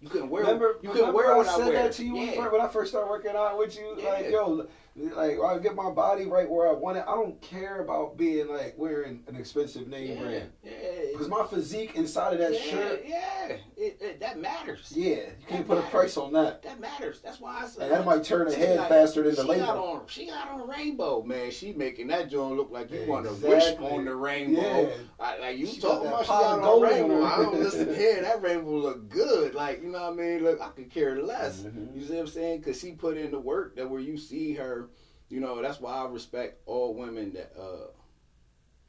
[0.00, 0.42] you couldn't wear.
[0.42, 1.82] remember, you couldn't remember wear I what I said wear.
[1.82, 2.48] that to you when, yeah.
[2.48, 3.96] when I first started working out with you.
[4.04, 7.04] Like, yo, like I get my body right where I want it.
[7.06, 10.72] I don't care about being like wearing an expensive name yeah, brand yeah,
[11.12, 14.92] because my physique inside of that yeah, shirt, yeah, it, it, that matters.
[14.94, 16.62] yeah, you can't put a price on that.
[16.62, 17.20] That matters.
[17.20, 19.66] That's why I said And that might turn ahead got- faster than the she label.
[19.66, 21.50] Got on, she got on rainbow, man.
[21.50, 24.92] She making that joint look like you want to wish on the rainbow.
[25.20, 27.22] I, like you She talking about she got on gold rainbow.
[27.24, 28.22] I don't listen here.
[28.22, 29.54] That rainbow look good.
[29.54, 30.42] Like you know what I mean?
[30.42, 31.60] Look, I could care less.
[31.60, 31.94] Mhm.
[31.94, 32.58] You see what I'm saying?
[32.60, 34.85] Because she put in the work that where you see her.
[35.28, 37.88] You know that's why I respect all women that uh,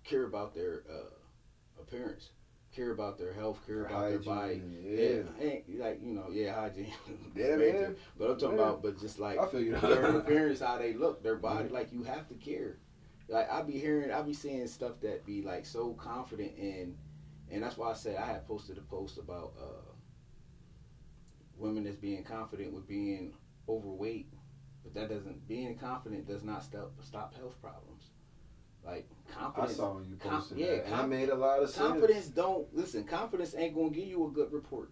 [0.03, 2.29] care about their uh, appearance,
[2.71, 4.55] care about their health, care about their body.
[4.55, 6.91] Hygiene, Yeah, ain't like you know, yeah, hygiene.
[7.35, 7.95] Yeah, man.
[8.17, 8.63] But I'm talking Yeah.
[8.63, 9.75] about, but just like I feel you.
[9.75, 12.77] their appearance, how they look, their body, like you have to care.
[13.27, 16.95] Like I be hearing, I be seeing stuff that be like so confident in,
[17.49, 19.91] and that's why I said I had posted a post about uh,
[21.57, 23.33] women that's being confident with being
[23.67, 24.27] overweight,
[24.93, 28.09] but that doesn't being confident does not stop stop health problems.
[28.85, 29.73] Like confidence.
[29.73, 31.87] I saw you Com- posted yeah, that, and it com- made a lot of sense.
[31.87, 33.03] confidence don't listen.
[33.03, 34.91] Confidence ain't gonna give you a good report.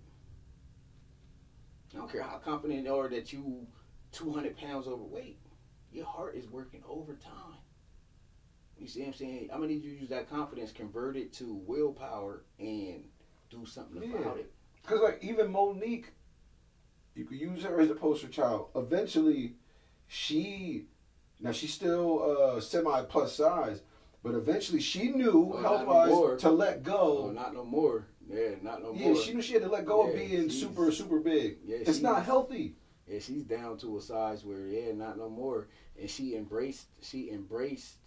[1.93, 3.65] I don't care how confident you are that you
[4.11, 5.37] 200 pounds overweight.
[5.91, 7.31] Your heart is working overtime.
[8.77, 9.49] You see what I'm saying?
[9.53, 13.05] I'm gonna need you to use that confidence, convert it to willpower, and
[13.49, 14.17] do something Yeah.
[14.17, 14.51] about it.
[14.81, 16.07] Because like even Mo'Nique,
[17.13, 18.71] you could use her as a poster child.
[18.75, 19.55] Eventually,
[20.15, 20.85] she
[21.41, 23.81] now she's still uh, semi plus size,
[24.23, 26.79] but eventually she knew Oh, health not no to let Oh,
[27.27, 27.31] go.
[27.31, 28.07] not no more.
[28.27, 29.15] Yeah, not no yeah, more.
[29.21, 31.57] she knew she had to let go of being super super big.
[31.65, 32.75] yeah, it's not healthy.
[33.07, 35.67] Yeah, she's down to a size where yeah, not no more.
[35.99, 37.97] And she embraced she embraced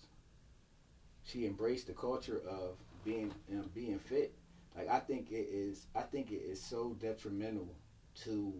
[1.24, 4.32] she embraced the culture of being um, being fit.
[4.74, 7.68] Like I think it is I think it is so detrimental
[8.24, 8.54] to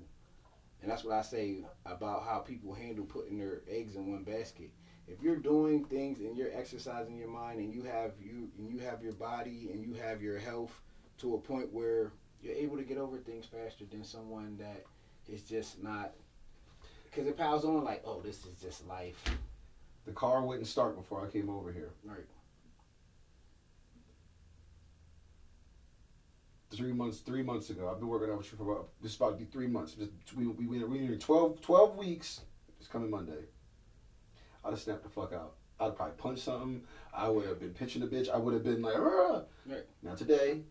[0.83, 4.71] and that's what I say about how people handle putting their eggs in one basket.
[5.07, 8.79] If you're doing things and you're exercising your mind and you have you and you
[8.79, 10.73] have your body and you have your health
[11.19, 12.13] to a point where
[12.43, 14.85] you're able to get over things faster than someone that
[15.29, 16.13] is just not
[17.05, 19.23] because it piles on like, oh, this is just life.
[20.05, 21.91] The car wouldn't start before I came over here.
[22.05, 22.27] Right.
[26.71, 27.91] Three months, three months ago.
[27.91, 29.95] I've been working out with you for about this is about to be three months.
[29.95, 32.43] Just, we we we we in 12, 12 weeks.
[32.79, 33.47] It's coming Monday.
[34.65, 35.55] I'd have snapped the fuck out.
[35.81, 36.83] I'd probably punched something.
[37.15, 38.29] I would have been pitching a bitch.
[38.29, 39.87] I would have been like, "Argh." Right.
[40.03, 40.63] now today,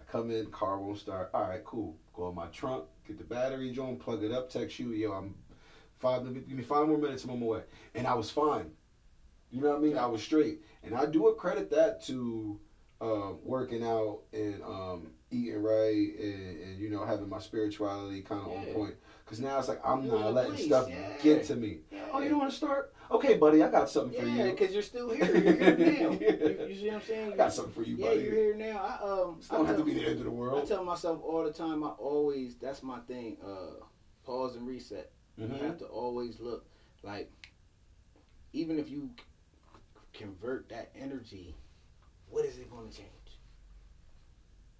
[0.00, 1.30] I come in, car won't start.
[1.34, 1.98] All right, cool.
[2.14, 5.34] Go in my trunk, get the battery joint, plug it up, text you, yo, I'm
[5.98, 6.24] five.
[6.24, 7.62] Give me five more minutes, I'm on my way,
[7.94, 8.70] and I was fine.
[9.50, 9.98] You know what I mean?
[9.98, 12.58] I was straight, and I do accredit that to
[13.00, 18.40] um, working out and um, eating right, and, and you know having my spirituality kind
[18.42, 18.94] of on point.
[19.24, 20.96] Because now it's like I'm not letting place, stuff yeah.
[21.22, 21.78] get to me.
[21.90, 21.98] Yeah.
[22.12, 22.92] Oh, you don't want to start?
[23.10, 24.50] Okay, buddy, I got something for Yeah, you.
[24.52, 25.24] because you're still here.
[25.24, 26.10] You're here now.
[26.20, 27.32] you, you see what I'm saying?
[27.32, 28.20] I got something for you, yeah, buddy.
[28.22, 28.78] you're here now.
[28.78, 29.40] I um.
[29.50, 30.62] I don't have to be the end of the world.
[30.62, 31.82] I tell myself all the time.
[31.84, 33.36] I always that's my thing.
[33.44, 33.84] Uh,
[34.24, 35.10] pause and reset.
[35.36, 35.60] You Mhm.
[35.62, 36.64] have to always look
[37.02, 37.30] like,
[38.52, 39.10] even if you
[40.12, 41.56] convert that energy,
[42.30, 43.08] what is it going to change?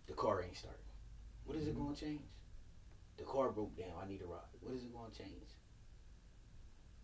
[0.07, 0.81] The car ain't starting.
[1.45, 2.23] What is it going to change?
[3.17, 3.93] The car broke down.
[4.03, 4.41] I need a ride.
[4.61, 5.51] What is it going to change?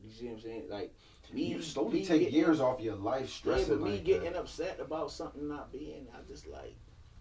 [0.03, 0.63] You see what I'm saying?
[0.71, 0.95] Like
[1.33, 4.05] me, You slowly me take getting- years off your life Yeah, stressing but me like
[4.05, 4.39] getting that.
[4.41, 6.75] upset about something not being, I just like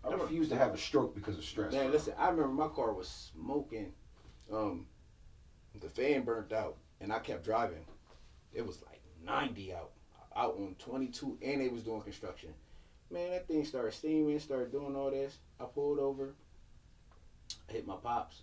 [0.03, 1.73] I refuse to have a stroke because of stress.
[1.73, 3.91] Man, listen, I remember my car was smoking.
[4.51, 4.87] Um,
[5.79, 7.85] the fan burnt out, and I kept driving.
[8.53, 9.91] It was like 90 out,
[10.37, 12.53] out on 22, and they was doing construction.
[13.11, 15.37] Man, that thing started steaming, started doing all this.
[15.59, 16.35] I pulled over,
[17.67, 18.41] I hit my pops.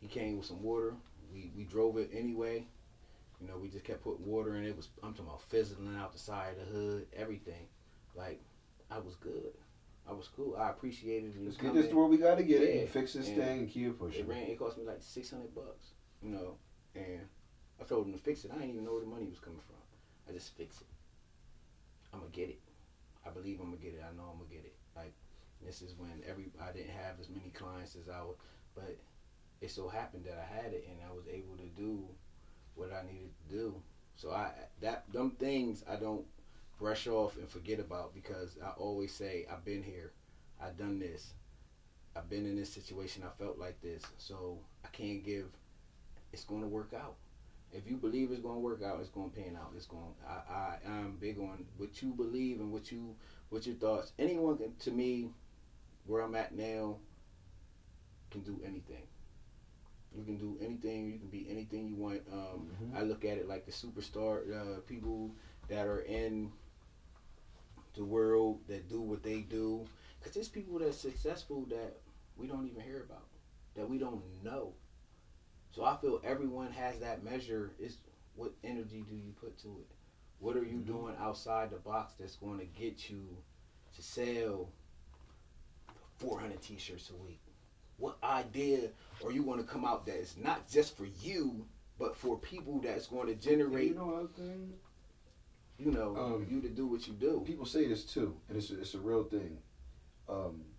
[0.00, 0.94] He came with some water.
[1.32, 2.66] We we drove it anyway.
[3.40, 4.70] You know, we just kept putting water in it.
[4.70, 7.66] it was I'm talking about fizzling out the side of the hood, everything.
[8.14, 8.40] Like
[8.90, 9.52] I was good.
[10.08, 10.56] I was cool.
[10.56, 11.44] I appreciated it.
[11.44, 12.80] Let's get this to where we got to get it Yeah.
[12.82, 14.20] and fix this And thing and keep it pushing.
[14.20, 14.42] It ran.
[14.42, 15.92] It cost me like six hundred bucks.
[16.22, 16.56] You know,
[16.94, 17.20] and
[17.80, 18.50] I told him to fix it.
[18.50, 19.76] I didn't even know where the money was coming from.
[20.28, 20.86] I just fix it.
[22.12, 22.58] I'm gonna get it.
[23.34, 24.02] Believe I'm gonna get it.
[24.02, 24.74] I know I'm gonna get it.
[24.96, 25.14] Like
[25.64, 28.36] this is when every I didn't have as many clients as I would,
[28.74, 28.96] but
[29.60, 32.04] it so happened that I had it and I was able to do
[32.74, 33.74] what I needed to do.
[34.16, 36.24] So I that them things I don't
[36.78, 40.12] brush off and forget about because I always say I've been here,
[40.60, 41.32] I've done this,
[42.16, 45.46] I've been in this situation, I felt like this, so I can't give.
[46.32, 47.14] It's going to work out.
[47.74, 49.72] If you believe it's going to work out, it's going to pan out.
[49.76, 50.14] It's going.
[50.26, 53.16] I I I'm big on what you believe and what you
[53.50, 54.12] what your thoughts.
[54.18, 55.30] Anyone can, to me,
[56.06, 56.98] where I'm at now,
[58.30, 59.06] can do anything.
[60.16, 61.10] You can do anything.
[61.10, 62.22] You can be anything you want.
[62.32, 62.96] Um, Mhm.
[62.96, 65.34] I look at it like the superstar uh, people
[65.68, 66.52] that are in
[67.94, 69.84] the world that do what they do.
[70.18, 72.00] Because there's people that's successful that
[72.36, 73.28] we don't even hear about,
[73.74, 74.72] that we don't know.
[75.74, 77.72] So I feel everyone has that measure.
[77.80, 77.98] Is
[78.36, 79.88] what energy do you put to it?
[80.38, 80.86] What are you Mhm.
[80.86, 83.42] doing outside the box that's going to get you
[83.94, 84.70] to sell
[86.18, 87.40] 400 t-shirts a week?
[87.96, 88.92] What idea
[89.24, 91.66] are you going to come out that is not just for you,
[91.98, 94.28] but for people that's going to generate, you know
[95.76, 97.40] you know, Um, you to do what you do.
[97.44, 99.60] People say this too, and it's a, it's a real thing.
[100.28, 100.73] Um,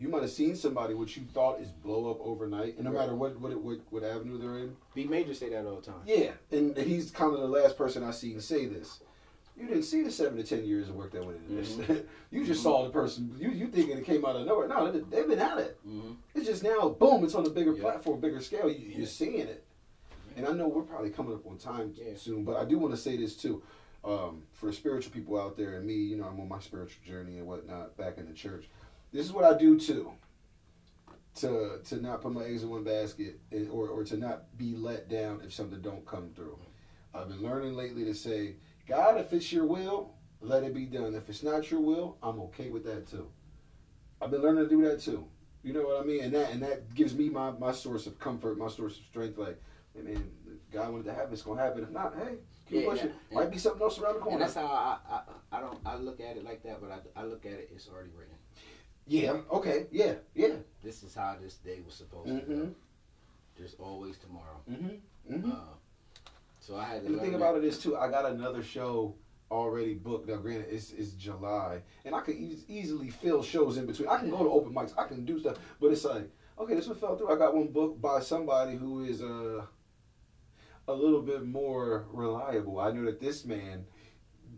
[0.00, 3.00] you might have seen somebody which you thought is blow up overnight, and no Right.
[3.00, 4.74] matter what what, what what avenue they're in.
[4.94, 6.00] B Major say that all the time.
[6.06, 9.00] Yeah, and he's kind of the last person I seen say this.
[9.56, 11.72] You didn't see the seven to ten years of work that went into this.
[11.74, 12.04] Mhm.
[12.30, 12.64] you just Mhm.
[12.64, 13.36] saw the person.
[13.38, 14.66] You you thinking it came out of nowhere?
[14.68, 15.78] No, they- they've been at it.
[15.86, 16.12] Mm-hmm.
[16.34, 17.22] It's just now, boom!
[17.24, 17.82] It's on a bigger Yeah.
[17.82, 18.70] platform, bigger scale.
[18.70, 18.96] You, Yeah.
[18.98, 19.64] You're seeing it.
[20.36, 22.14] And I know we're probably coming up on time Yeah.
[22.16, 23.62] soon, but I do want to say this too.
[24.02, 27.04] Um, for the spiritual people out there and me, you know, I'm on my spiritual
[27.04, 28.70] journey and whatnot back in the church.
[29.12, 30.12] This is what I do too.
[31.36, 33.40] To to not put my eggs in one basket
[33.72, 36.58] or, or to not be let down if something don't come through.
[37.14, 38.56] I've been learning lately to say,
[38.86, 41.14] God, if it's your will, let it be done.
[41.14, 43.28] If it's not your will, I'm okay with that too.
[44.20, 45.24] I've been learning to do that too.
[45.62, 46.24] You know what I mean?
[46.24, 49.38] And that and that gives me my, my source of comfort, my source of strength.
[49.38, 49.60] Like,
[49.94, 51.84] hey man, if God wanted to happen, it's gonna happen.
[51.84, 52.34] If not, hey,
[52.68, 53.12] keep Yeah, pushing.
[53.30, 53.38] yeah.
[53.38, 54.38] Might be something else around the And corner.
[54.40, 55.22] that's how I, I
[55.56, 57.88] I don't I look at it like that, but I, I look at it it's
[57.88, 58.34] already written.
[59.06, 59.38] Yeah.
[59.52, 59.86] Okay.
[59.90, 60.14] Yeah.
[60.34, 60.54] Yeah.
[60.82, 62.60] This is how this day was supposed to Mm-hmm.
[62.64, 62.70] go.
[63.56, 64.60] There's always tomorrow.
[64.70, 65.34] Mm-hmm.
[65.34, 65.50] Mm-hmm.
[65.52, 65.54] Uh,
[66.60, 69.14] so I had to And the thing about it is too, I got another show
[69.50, 70.28] already booked.
[70.28, 74.08] Now, granted, it's, it's July, and I could eas easily fill shows in between.
[74.08, 76.86] I can go to open mics, I can do stuff, but it's like, okay, this
[76.86, 77.30] one fell through.
[77.34, 79.62] I got one booked by somebody who is uh,
[80.88, 82.78] a little bit more reliable.
[82.80, 83.84] I knew that this man,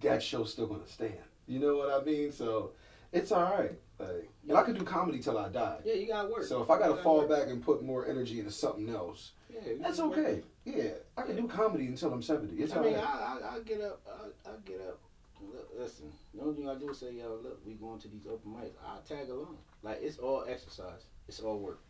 [0.01, 1.14] that show's still gonna stand.
[1.47, 2.30] You know what I mean?
[2.32, 2.72] So
[3.12, 3.72] it's all right.
[3.99, 5.78] Like, and I could do comedy till I die.
[5.84, 6.45] Yeah, you gotta work.
[6.45, 7.28] So if I gotta gotta fall work.
[7.28, 10.43] back and put more energy into something else, yeah, that's okay.
[10.64, 12.61] Yeah, I can do comedy until I'm 70.
[12.61, 13.05] It's I mean, right.
[13.05, 14.99] I, I I get up, I, I get up.
[15.40, 18.26] Look, listen, the only thing I do is say, yo, look, we going to these
[18.26, 18.74] open mics.
[18.84, 19.59] I tag along.
[19.82, 21.03] Like it's all exercise.
[21.28, 21.80] It's all work.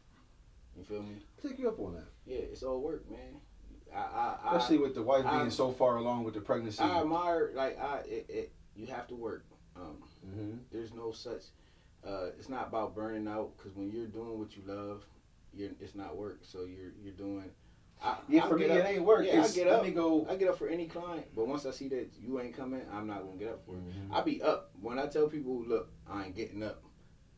[0.76, 1.16] You feel me?
[1.42, 2.08] Take you up on that.
[2.26, 3.40] Yeah, it's all work, man.
[3.94, 3.98] I
[4.42, 6.82] I Especially with the wife being so far along with the pregnancy.
[6.82, 9.44] I admire like I it, it you have to work.
[9.76, 11.42] Um, hmm there's no such.
[12.06, 15.04] Uh, it's not about burning out because when you're doing what you love,
[15.54, 16.40] you're it's not work.
[16.42, 17.50] So you're you're doing.
[18.02, 19.24] I, Yeah, I for me, get it ain't work.
[19.24, 19.84] Yeah, I get let up.
[19.84, 20.26] me go.
[20.28, 23.06] I get up for any client, but once I see that you ain't coming, I'm
[23.06, 23.82] not gonna get up for it.
[23.84, 24.12] Mhm.
[24.12, 24.72] I be up.
[24.80, 26.82] When I tell people, look, I ain't getting up.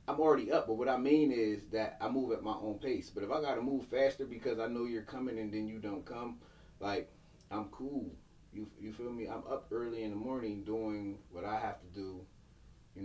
[0.08, 3.10] I'm already up, but what I mean is that I move at my own pace.
[3.10, 6.04] But if I gotta move faster because I know you're coming and then you don't
[6.04, 6.40] come,
[6.80, 7.10] like
[7.50, 8.14] I'm cool.
[8.54, 9.26] You you feel me?
[9.26, 12.23] I'm up early in the morning doing what I have to do,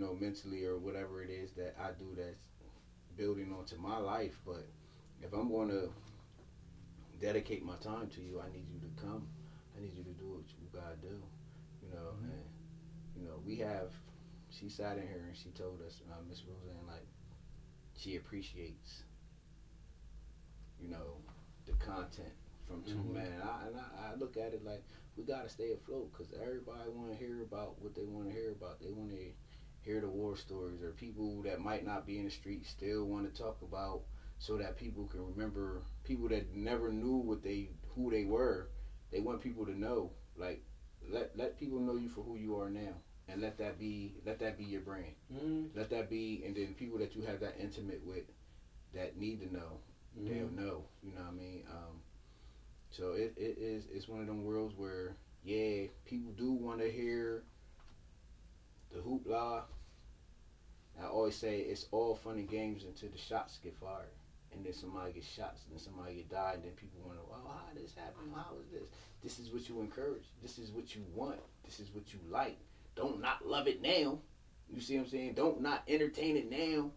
[0.00, 2.48] know, mentally or whatever it is that I do that's
[3.16, 4.38] building onto my life.
[4.46, 4.66] But
[5.22, 5.90] if I'm going to
[7.20, 9.28] dedicate my time to you, I need you to come.
[9.76, 11.20] I need you to do what you gotta do.
[11.82, 12.30] You know, Mhm.
[12.30, 12.44] and
[13.16, 13.92] you know, we have.
[14.50, 17.06] She sat in here and she told us, uh, Miss Roseanne, like
[17.94, 19.04] she appreciates,
[20.80, 21.20] you know,
[21.66, 22.32] the content
[22.66, 23.12] from two Mhm.
[23.12, 23.32] men.
[23.32, 24.82] And I, and I, I look at it like
[25.16, 28.50] we gotta stay afloat because everybody want to hear about what they want to hear
[28.52, 28.80] about.
[28.80, 29.32] They want to
[29.82, 33.32] hear the war stories, or people that might not be in the street still want
[33.32, 34.02] to talk about,
[34.38, 38.68] so that people can remember people that never knew what they who they were.
[39.10, 40.62] They want people to know, like
[41.08, 42.94] let let people know you for who you are now,
[43.28, 45.14] and let that be let that be your brand.
[45.32, 45.78] Mm-hmm.
[45.78, 48.24] Let that be, and then people that you have that intimate with,
[48.94, 49.80] that need to know,
[50.18, 50.28] Mm-hmm.
[50.28, 50.84] they'll know.
[51.02, 51.62] You know what I mean?
[51.70, 52.00] Um,
[52.90, 56.90] so it, it is it's one of them worlds where yeah, people do want to
[56.90, 57.44] hear
[58.92, 59.62] the hoopla.
[61.02, 64.10] I always say it's all fun and games until the shots get fired,
[64.52, 67.40] and then somebody gets shot, and then somebody get died, and then people wonder, well,
[67.46, 68.30] how did this happen?
[68.34, 68.88] How is this?
[69.22, 70.24] This is what you encourage.
[70.42, 71.40] This is what you want.
[71.64, 72.58] This is what you like.
[72.96, 74.18] Don't not love it now.
[74.68, 75.34] You see what I'm saying?
[75.34, 76.90] Don't not entertain it now.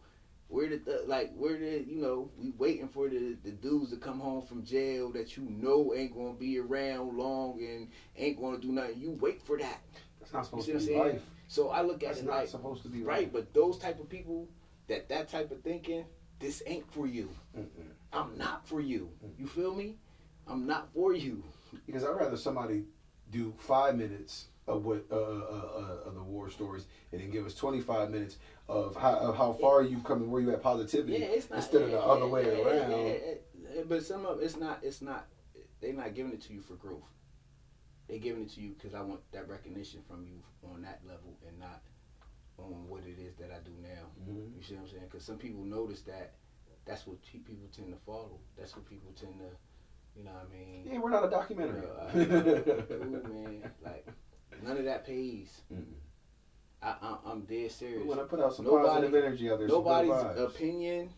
[0.47, 3.97] Where did the like where did you know we waiting for the the dudes to
[3.97, 8.59] come home from jail that you know ain't gonna be around long and ain't gonna
[8.59, 8.99] do nothing.
[8.99, 9.79] You wait for that.
[10.19, 11.13] That's not supposed see to what be I'm saying?
[11.13, 11.21] life.
[11.53, 13.99] So I look at That's it not like supposed to be right, but those type
[13.99, 14.49] of people
[14.87, 16.03] that that type of thinking,
[16.39, 17.29] this ain't for you.
[17.55, 17.67] Mm-mm.
[18.11, 19.11] I'm not for you.
[19.37, 19.97] You feel me?
[20.47, 21.43] I'm not for you.
[21.85, 22.85] Because I'd rather somebody
[23.29, 27.45] do five minutes of what uh, uh, uh, of the war stories and then give
[27.45, 28.37] us 25 minutes
[28.67, 31.57] of how, of how far you've come and where you at positivity Yeah, it's not
[31.57, 32.91] instead of the yeah, other yeah, way yeah, around.
[32.91, 33.33] yeah, yeah,
[33.75, 33.81] yeah.
[33.87, 34.79] But some of it's not.
[34.81, 35.27] It's not.
[35.81, 37.03] They're not giving it to you for growth.
[38.13, 41.35] They're giving it to you because I want that recognition from you on that level
[41.47, 41.81] and not
[42.59, 44.05] on what it is that I do now.
[44.31, 44.55] Mhm.
[44.55, 45.03] You see what I'm saying?
[45.09, 46.35] Because some people notice that
[46.85, 48.39] that's what pe- people tend to follow.
[48.55, 49.45] That's what people tend to,
[50.15, 50.85] you know what I mean?
[50.85, 51.81] Yeah, we're not a documentary.
[52.13, 52.29] Dude,
[53.33, 54.05] man, like
[54.61, 55.61] none of that pays.
[55.73, 55.83] Mm-mm.
[56.83, 58.05] I, I, I'm dead serious.
[58.05, 59.67] When I put out some Nobody- positive energy out there.
[59.67, 61.09] Nobody's opinion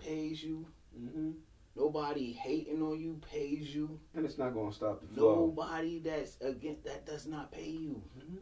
[0.00, 0.66] pays you.
[0.98, 1.34] Mhm.
[1.76, 3.98] Nobody hating on you pays you.
[4.14, 5.46] and it's not going to stop the flow.
[5.46, 8.02] Nobody that's against that does not pay you.
[8.18, 8.38] Mhm.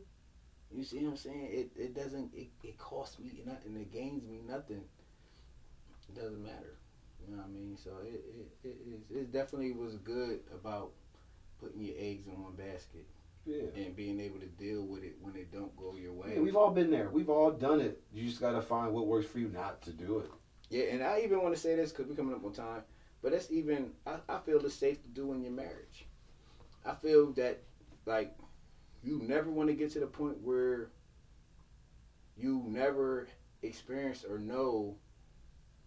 [0.71, 1.49] You see what I'm saying?
[1.51, 3.77] It it doesn't it, it costs me nothing.
[3.77, 4.83] It gains me nothing.
[6.09, 6.79] It doesn't matter.
[7.21, 7.77] You know what I mean?
[7.77, 8.25] So it
[8.65, 10.93] it, it, is, it definitely was good about
[11.61, 13.07] putting your eggs in one basket
[13.45, 13.65] Yeah.
[13.77, 16.35] and being able to deal with it when it don't go your way.
[16.35, 17.09] Yeah, we've all been there.
[17.11, 18.01] We've all done it.
[18.13, 20.31] You just got to find what works for you not to do it.
[20.71, 22.83] Yeah, and I even want to say this because we're coming up on time,
[23.23, 26.07] but that's even I, I feel it's safe to do in your marriage.
[26.85, 27.59] I feel that
[28.07, 28.33] like
[29.03, 30.89] you never want to get to the point where
[32.37, 33.27] you never
[33.63, 34.97] experience or know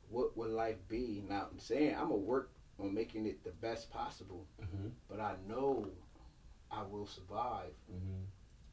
[0.09, 1.23] what would life be.
[1.27, 4.87] Now I'm saying I'm gonna work on making it the best possible, Mm-hmm.
[5.07, 5.87] but I know
[6.71, 8.23] I will survive Mm-hmm.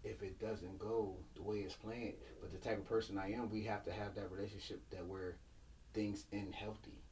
[0.04, 2.14] if it doesn't go the way it's planned.
[2.40, 5.36] But the type of person I am, we have to have that relationship that where
[5.94, 7.02] things end healthy.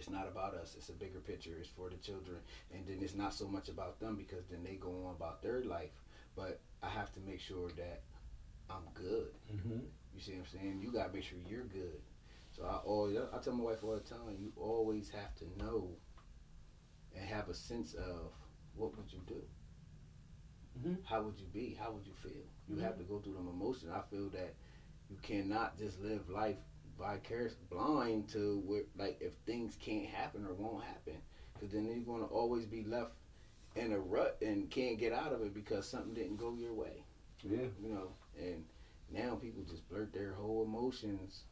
[0.00, 0.74] It's not about us.
[0.78, 1.56] It's a bigger picture.
[1.60, 2.38] It's for the children,
[2.72, 5.62] and then it's not so much about them because then they go on about their
[5.62, 5.90] life.
[6.34, 8.00] But I have to make sure that
[8.70, 9.28] I'm good.
[9.52, 9.80] Mm-hmm.
[10.14, 10.80] You see what I'm saying?
[10.82, 12.00] You gotta make sure you're good.
[12.56, 15.90] So I always, I tell my wife all the time, you always have to know
[17.14, 18.32] and have a sense of
[18.74, 19.42] what would you do.
[20.78, 21.04] Mhm.
[21.04, 21.74] How would you be?
[21.74, 22.46] How would you feel?
[22.68, 23.92] You have to go through them emotions.
[23.92, 24.54] I feel that
[25.10, 26.58] you cannot just live life
[27.00, 31.14] vicarious, blind to where, like, if things can't happen or won't happen,
[31.54, 33.12] because then you're gonna always be left
[33.76, 37.04] in a rut and can't get out of it because something didn't go your way
[37.42, 37.68] Yeah.
[37.80, 38.64] you know, and
[39.10, 41.44] now people just blurt their whole emotions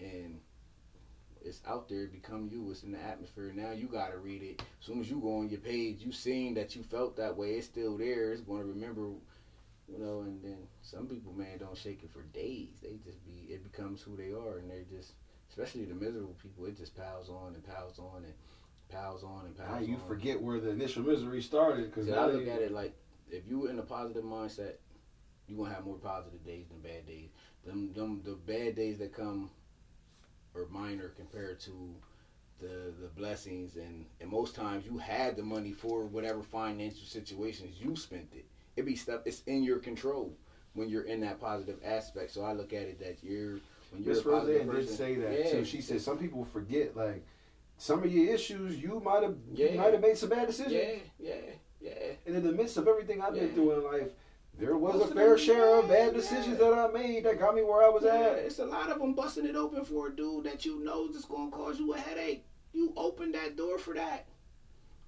[0.00, 0.40] and
[1.44, 3.52] it's out there, become you, it's in the atmosphere.
[3.54, 4.62] Now you gotta read it.
[4.80, 7.52] As soon as you go on your page, you seen that you felt that way,
[7.52, 9.10] it's still there, it's gonna remember
[9.88, 12.78] you know, and then some people man don't shake it for days.
[12.82, 15.12] They just be it becomes who they are and they're just
[15.48, 18.34] especially the miserable people, it just piles on and piles on and
[18.88, 20.08] piles on and piles Now you on.
[20.08, 22.94] forget where the initial misery started because I look at it like
[23.30, 24.74] if you were in a positive mindset,
[25.46, 27.30] you gonna have more positive days than bad days.
[27.64, 29.50] Them, them, the bad days that come
[30.54, 31.94] are minor compared to
[32.58, 37.80] the the blessings, and and most times you had the money for whatever financial situations
[37.80, 38.46] you spent it.
[38.76, 39.22] It be stuff.
[39.24, 40.32] It's in your control
[40.74, 42.32] when you're in that positive aspect.
[42.32, 43.58] So I look at it that you're
[43.90, 45.50] when you're Miss a positive Roseanne did say that yeah.
[45.50, 45.64] too.
[45.64, 47.24] She said some people forget like
[47.78, 50.72] some of your issues you might have you might have made some bad decisions.
[50.72, 51.34] Yeah, yeah,
[51.80, 51.90] yeah.
[52.26, 54.10] And in the midst of everything I've been through in life,
[54.58, 56.12] there was Most a fair share of yeah, bad yeah.
[56.12, 58.38] decisions that I made that got me where I was Yeah, at.
[58.38, 61.24] it's a lot of them busting it open for a dude that you know is
[61.24, 62.44] going to cause you a headache.
[62.72, 64.26] You opened that door for that.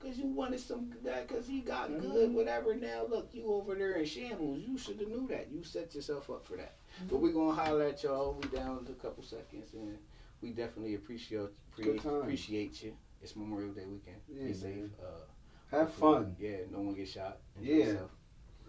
[0.01, 2.35] Cause you wanted some that, cause he got good, Mhm.
[2.35, 2.75] whatever.
[2.77, 4.61] Now look, you over there in shambles.
[4.61, 5.51] You should have knew that.
[5.51, 6.77] You set yourself up for that.
[7.11, 8.35] But we gonna holler at y'all.
[8.41, 9.99] We down to a couple seconds, and
[10.41, 12.97] we definitely appreciate Good appreciate, you.
[13.23, 14.21] It's Memorial Day weekend.
[14.29, 14.91] Yeah, Be safe.
[15.03, 16.37] Uh, Have fun.
[16.39, 17.39] Yeah, no one get shot.
[17.61, 17.97] Yeah.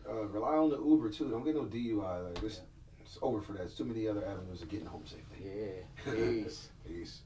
[0.07, 1.30] Uh, rely on the Uber too.
[1.30, 2.25] Don't get no DUI.
[2.25, 2.61] Like this,
[2.99, 3.59] it's over for that.
[3.59, 5.45] There's too many other avenues of getting home safely.
[5.45, 6.11] Yeah.
[6.11, 6.69] Peace.
[6.88, 7.21] Peace.